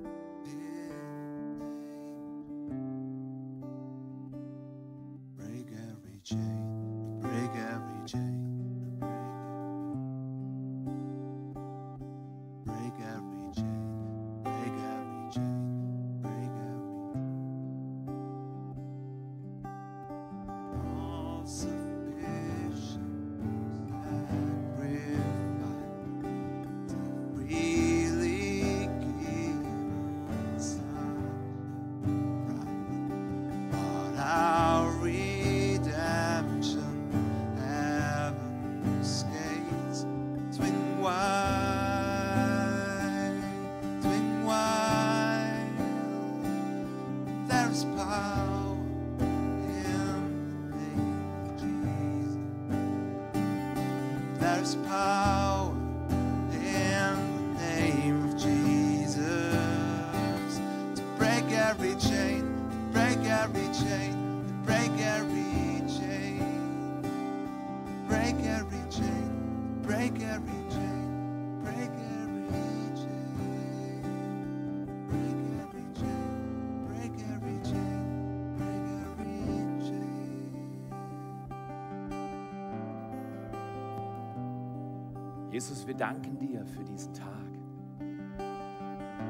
[85.63, 87.29] Jesus, wir danken dir für diesen Tag.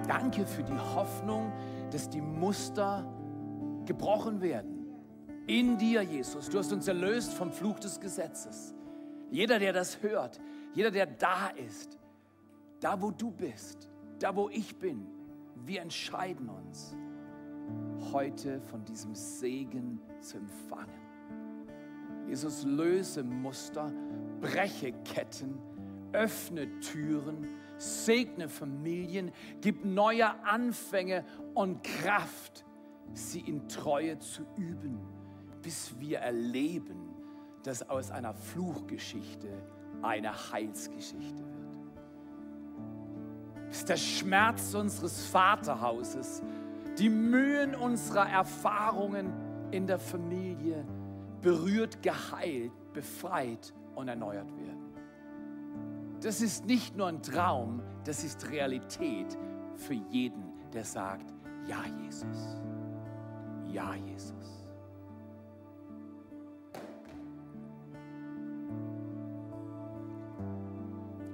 [0.09, 1.53] Danke für die Hoffnung,
[1.91, 3.05] dass die Muster
[3.85, 4.87] gebrochen werden.
[5.47, 6.49] In dir, Jesus.
[6.49, 8.75] Du hast uns erlöst vom Fluch des Gesetzes.
[9.31, 10.41] Jeder, der das hört,
[10.73, 11.99] jeder, der da ist,
[12.81, 15.07] da wo du bist, da wo ich bin,
[15.67, 16.97] wir entscheiden uns,
[18.11, 21.03] heute von diesem Segen zu empfangen.
[22.27, 23.93] Jesus, löse Muster,
[24.41, 25.59] breche Ketten,
[26.13, 27.49] öffne Türen,
[27.79, 31.25] segne Familien, gib neue Anfänge
[31.55, 32.65] und Kraft,
[33.13, 34.99] sie in Treue zu üben,
[35.63, 37.15] bis wir erleben,
[37.63, 39.49] dass aus einer Fluchgeschichte
[40.03, 41.53] eine Heilsgeschichte wird.
[43.69, 46.43] Bis der Schmerz unseres Vaterhauses,
[46.99, 49.33] die Mühen unserer Erfahrungen
[49.71, 50.85] in der Familie
[51.41, 54.72] berührt, geheilt, befreit und erneuert werden.
[56.23, 59.37] Das ist nicht nur ein Traum, das ist Realität
[59.75, 61.33] für jeden, der sagt,
[61.67, 62.61] ja Jesus,
[63.67, 64.65] ja Jesus.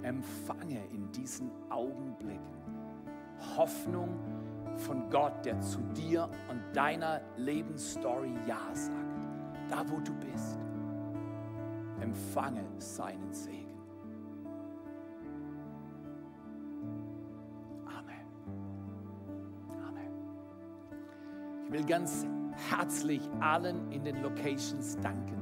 [0.03, 2.59] Empfange in diesen Augenblicken
[3.57, 4.19] Hoffnung
[4.77, 8.97] von Gott, der zu dir und deiner Lebensstory Ja sagt.
[9.69, 10.59] Da, wo du bist,
[12.01, 13.68] empfange seinen Segen.
[21.69, 22.27] Ich will ganz
[22.71, 25.37] herzlich allen in den Locations danken.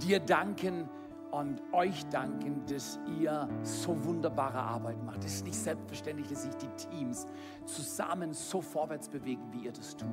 [0.00, 0.88] Dir danken
[1.30, 5.22] und euch danken, dass ihr so wunderbare Arbeit macht.
[5.26, 7.26] Es ist nicht selbstverständlich, dass sich die Teams
[7.66, 10.08] zusammen so vorwärts bewegen, wie ihr das tut.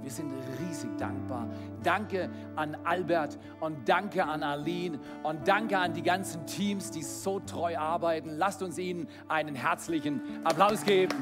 [0.00, 1.46] Wir sind riesig dankbar.
[1.82, 7.40] Danke an Albert und danke an Arlene und danke an die ganzen Teams, die so
[7.40, 8.30] treu arbeiten.
[8.38, 11.14] Lasst uns ihnen einen herzlichen Applaus geben.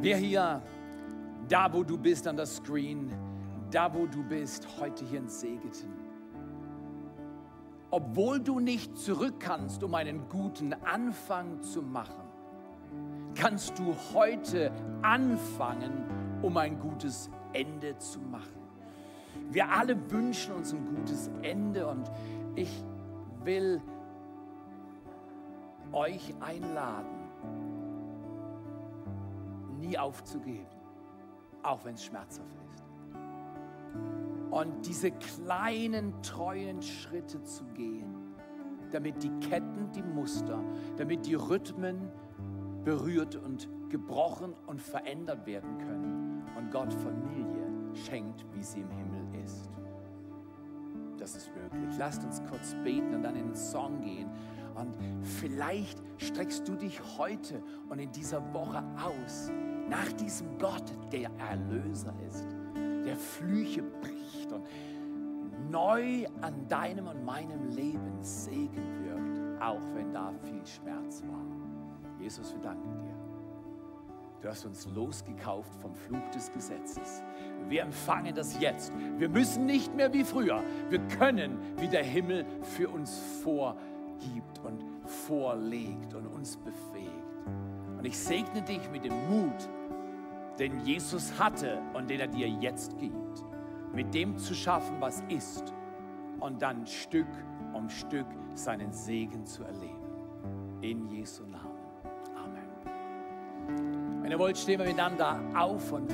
[0.00, 0.62] Wer hier,
[1.48, 3.10] da wo du bist an der Screen,
[3.72, 5.92] da wo du bist, heute hier in Segeten,
[7.90, 12.22] obwohl du nicht zurück kannst, um einen guten Anfang zu machen,
[13.34, 14.70] kannst du heute
[15.02, 16.04] anfangen,
[16.42, 18.62] um ein gutes Ende zu machen.
[19.50, 22.08] Wir alle wünschen uns ein gutes Ende und
[22.54, 22.84] ich
[23.42, 23.82] will
[25.90, 27.17] euch einladen,
[29.78, 30.66] nie aufzugeben,
[31.62, 32.84] auch wenn es schmerzhaft ist.
[34.50, 38.14] Und diese kleinen, treuen Schritte zu gehen,
[38.90, 40.62] damit die Ketten, die Muster,
[40.96, 42.10] damit die Rhythmen
[42.84, 49.42] berührt und gebrochen und verändert werden können und Gott Familie schenkt, wie sie im Himmel
[49.44, 49.70] ist.
[51.18, 51.96] Das ist möglich.
[51.98, 54.30] Lasst uns kurz beten und dann in den Song gehen.
[54.74, 59.50] Und vielleicht streckst du dich heute und in dieser Woche aus
[59.88, 62.46] nach diesem Gott, der Erlöser ist,
[63.06, 64.64] der Flüche bricht und
[65.70, 72.20] neu an deinem und meinem Leben Segen wirkt, auch wenn da viel Schmerz war.
[72.20, 73.14] Jesus, wir danken dir.
[74.40, 77.22] Du hast uns losgekauft vom Fluch des Gesetzes.
[77.68, 78.92] Wir empfangen das jetzt.
[79.16, 80.62] Wir müssen nicht mehr wie früher.
[80.90, 87.12] Wir können, wie der Himmel für uns vorgibt und vorlegt und uns befähigt.
[87.98, 89.68] Und ich segne dich mit dem Mut,
[90.58, 93.44] den Jesus hatte und den er dir jetzt gibt.
[93.94, 95.72] Mit dem zu schaffen, was ist.
[96.40, 97.26] Und dann Stück
[97.72, 99.94] um Stück seinen Segen zu erleben.
[100.80, 101.78] In Jesu Namen.
[102.36, 104.22] Amen.
[104.22, 106.10] Wenn ihr wollt, stehen wir miteinander auf und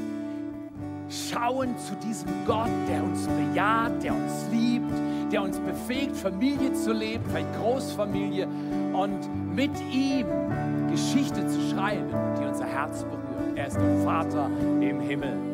[1.08, 4.92] schauen zu diesem Gott, der uns bejaht, der uns liebt,
[5.32, 8.46] der uns befähigt, Familie zu leben, vielleicht Großfamilie
[8.94, 10.26] und mit ihm
[10.90, 12.10] Geschichte zu schreiben,
[12.40, 13.23] die unser Herz berührt.
[13.56, 14.50] Er ist der Vater
[14.80, 15.53] im Himmel.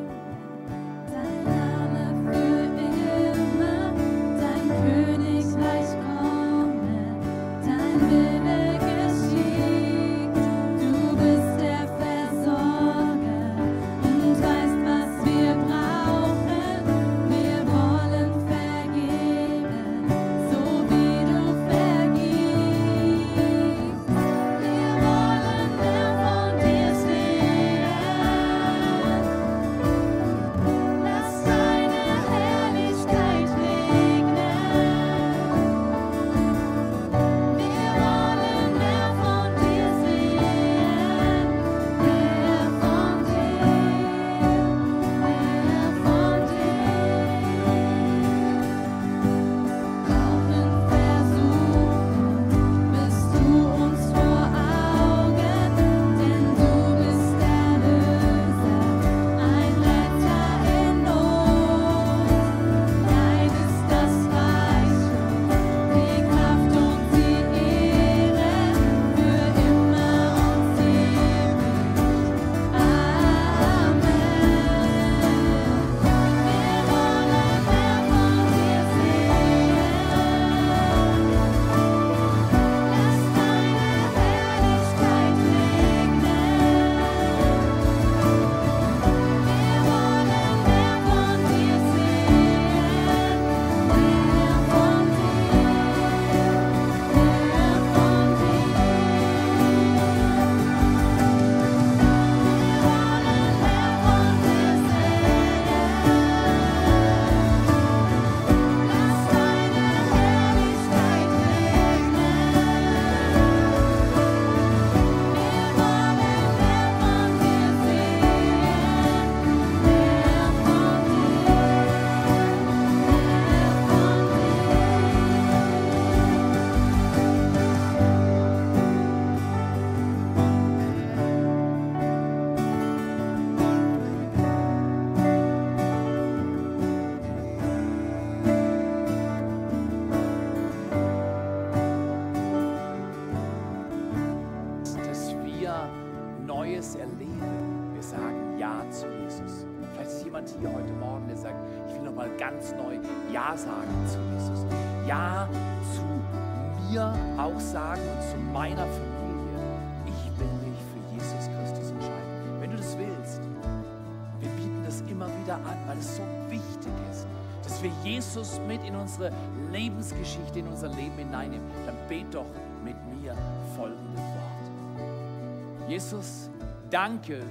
[168.30, 169.32] Jesus mit in unsere
[169.72, 171.66] Lebensgeschichte, in unser Leben hineinnehmen.
[171.84, 172.46] Dann bet doch
[172.84, 173.34] mit mir
[173.76, 175.88] folgendes Wort.
[175.88, 176.48] Jesus,
[176.90, 177.42] danke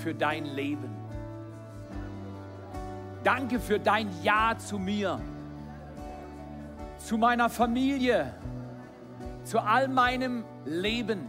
[0.00, 0.94] für dein Leben.
[3.24, 5.20] Danke für dein Ja zu mir,
[6.98, 8.32] zu meiner Familie,
[9.42, 11.26] zu all meinem Leben.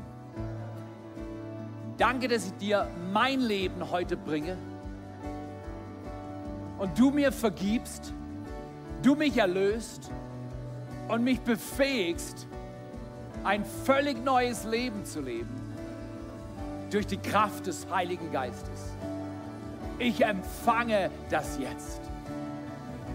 [1.97, 4.55] Danke, dass ich dir mein Leben heute bringe
[6.77, 8.13] und du mir vergibst,
[9.01, 10.11] du mich erlöst
[11.07, 12.47] und mich befähigst,
[13.43, 15.49] ein völlig neues Leben zu leben
[16.91, 18.93] durch die Kraft des Heiligen Geistes.
[19.97, 22.01] Ich empfange das jetzt.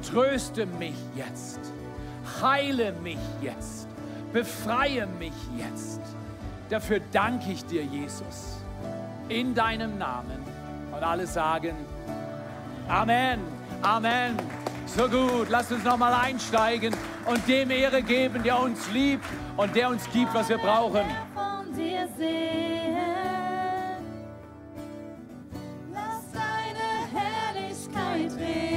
[0.02, 1.61] Tröste mich jetzt.
[2.40, 3.89] Heile mich jetzt.
[4.32, 6.01] Befreie mich jetzt.
[6.69, 8.59] Dafür danke ich dir, Jesus.
[9.28, 10.43] In deinem Namen.
[10.93, 11.74] Und alle sagen
[12.89, 13.53] Amen.
[13.82, 14.36] Amen.
[14.86, 15.49] So gut.
[15.49, 16.95] Lasst uns nochmal einsteigen
[17.27, 19.24] und dem Ehre geben, der uns liebt
[19.57, 21.03] und der uns gibt, was wir brauchen.
[25.93, 28.73] Lass deine Herrlichkeit regnen.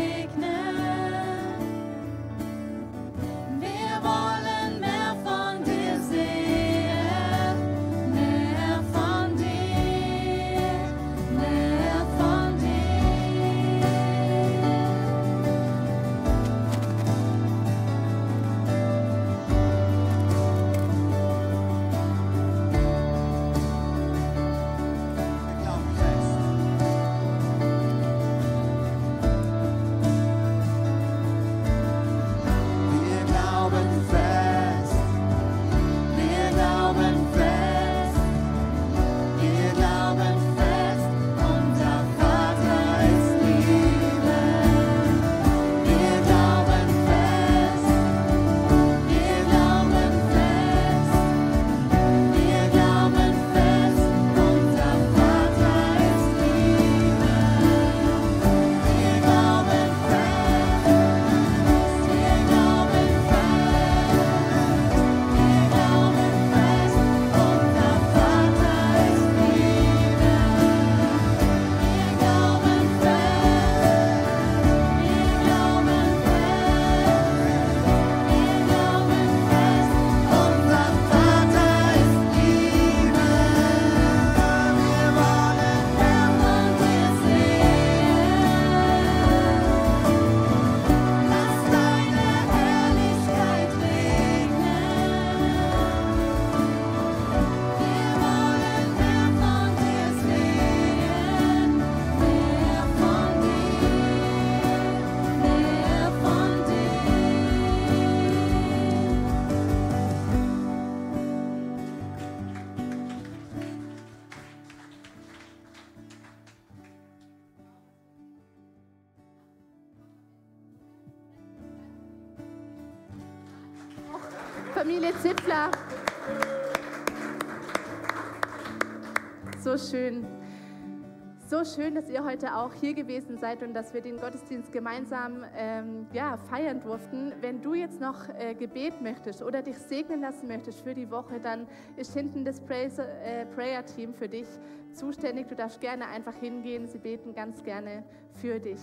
[131.74, 136.08] Schön, dass ihr heute auch hier gewesen seid und dass wir den Gottesdienst gemeinsam ähm,
[136.14, 137.34] ja, feiern durften.
[137.42, 141.40] Wenn du jetzt noch äh, Gebet möchtest oder dich segnen lassen möchtest für die Woche,
[141.40, 141.68] dann
[141.98, 144.48] ist hinten das Praise, äh, Prayer Team für dich
[144.94, 145.48] zuständig.
[145.48, 146.88] Du darfst gerne einfach hingehen.
[146.88, 148.04] Sie beten ganz gerne
[148.34, 148.82] für dich.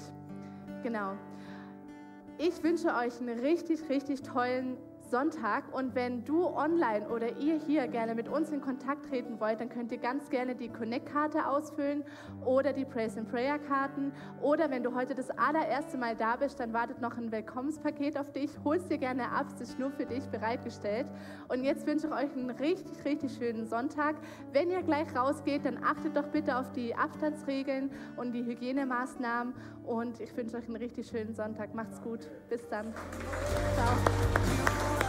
[0.82, 1.12] Genau.
[2.38, 4.76] Ich wünsche euch einen richtig, richtig tollen
[5.14, 5.72] Sonntag.
[5.72, 9.68] Und wenn du online oder ihr hier gerne mit uns in Kontakt treten wollt, dann
[9.68, 12.02] könnt ihr ganz gerne die Connect-Karte ausfüllen
[12.44, 14.12] oder die Praise and Prayer-Karten.
[14.42, 18.32] Oder wenn du heute das allererste Mal da bist, dann wartet noch ein Willkommenspaket auf
[18.32, 18.50] dich.
[18.64, 21.06] Hol's dir gerne ab, es ist nur für dich bereitgestellt.
[21.46, 24.16] Und jetzt wünsche ich euch einen richtig, richtig schönen Sonntag.
[24.52, 29.54] Wenn ihr gleich rausgeht, dann achtet doch bitte auf die Abstandsregeln und die Hygienemaßnahmen.
[29.84, 31.72] Und ich wünsche euch einen richtig schönen Sonntag.
[31.72, 32.28] Macht's gut.
[32.48, 32.92] Bis dann.
[33.76, 35.03] Ciao.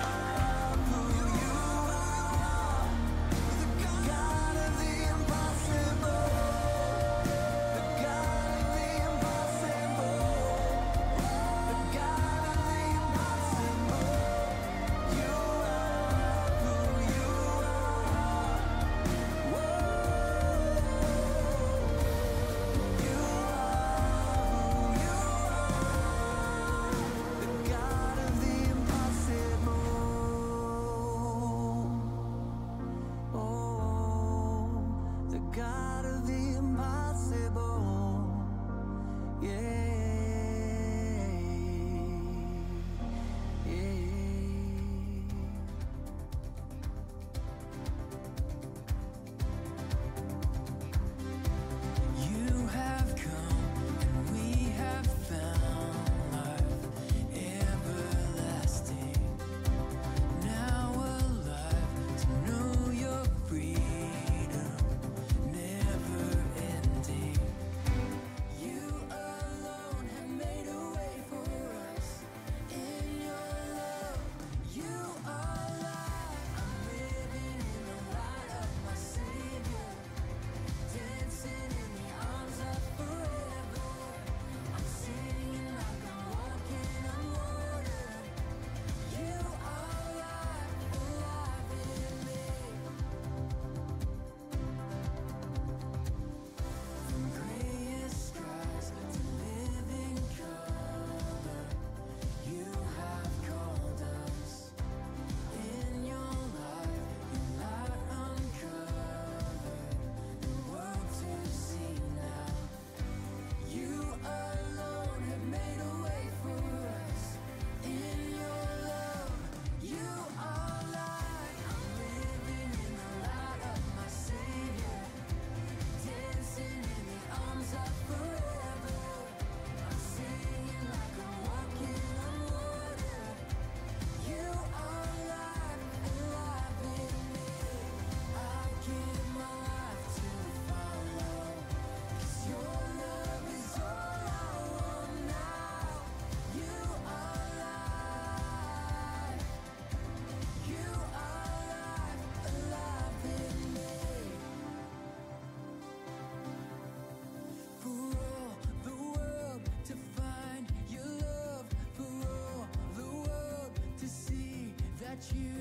[165.16, 165.55] That you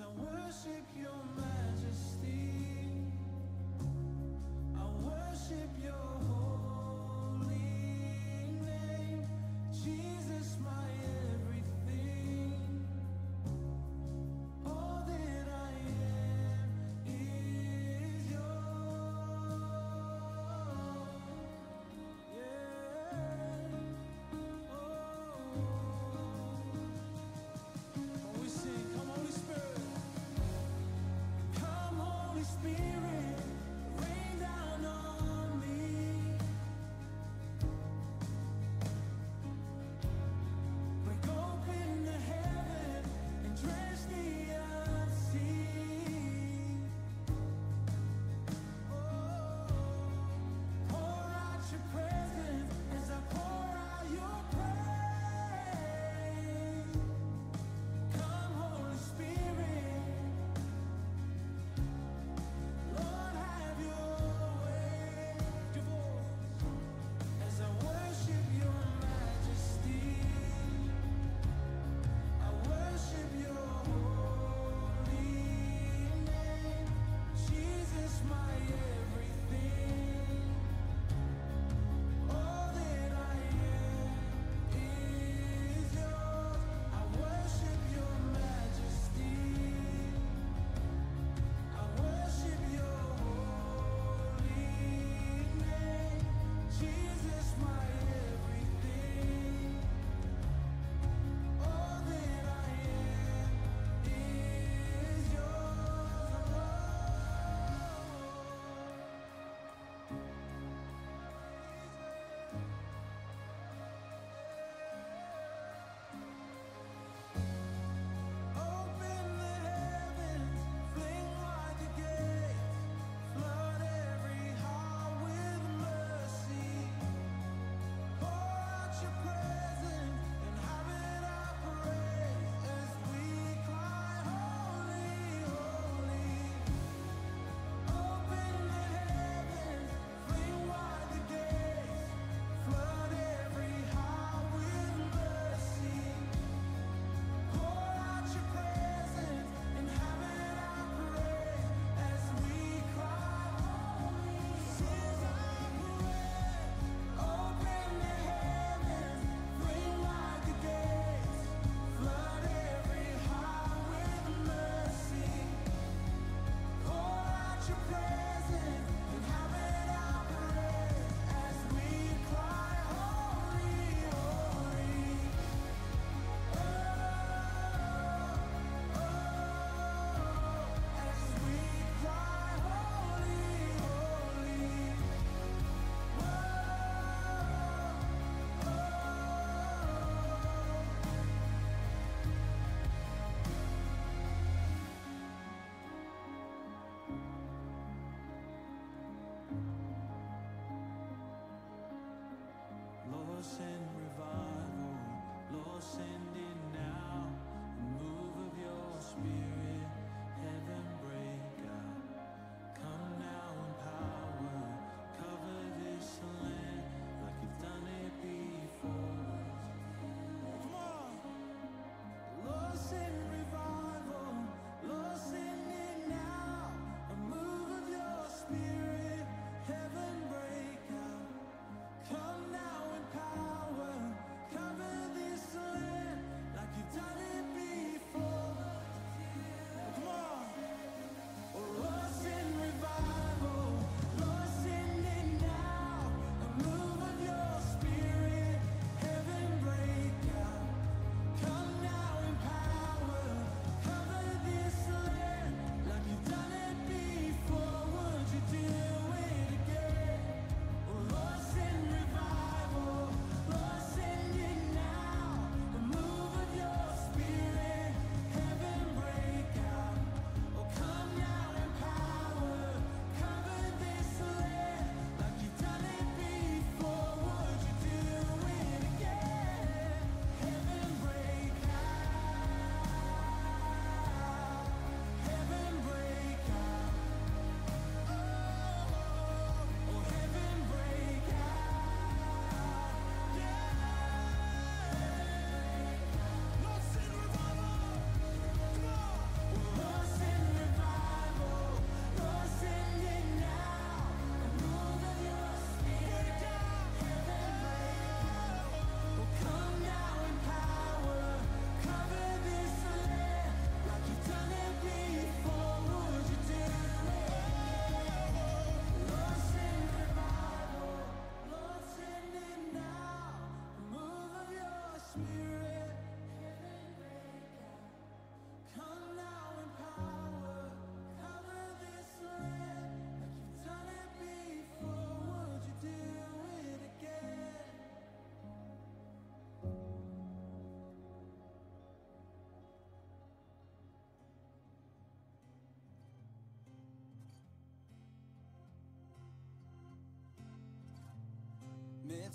[0.00, 2.37] I worship your majesty.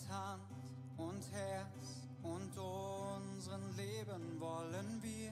[0.09, 0.43] Hand
[0.97, 5.31] und Herz und unseren Leben wollen wir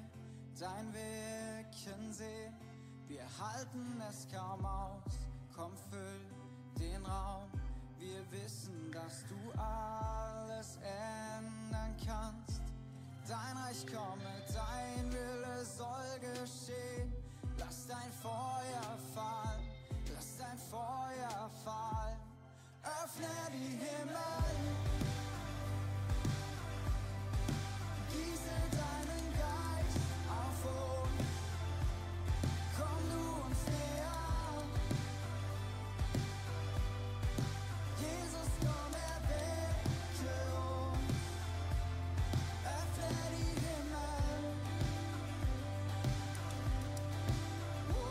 [0.60, 2.54] dein Wirken sehen.
[3.08, 5.20] Wir halten es kaum aus,
[5.56, 6.22] komm füll
[6.80, 7.50] den Raum.
[7.98, 12.62] Wir wissen, dass du alles ändern kannst.
[13.28, 14.11] Dein Reich komme,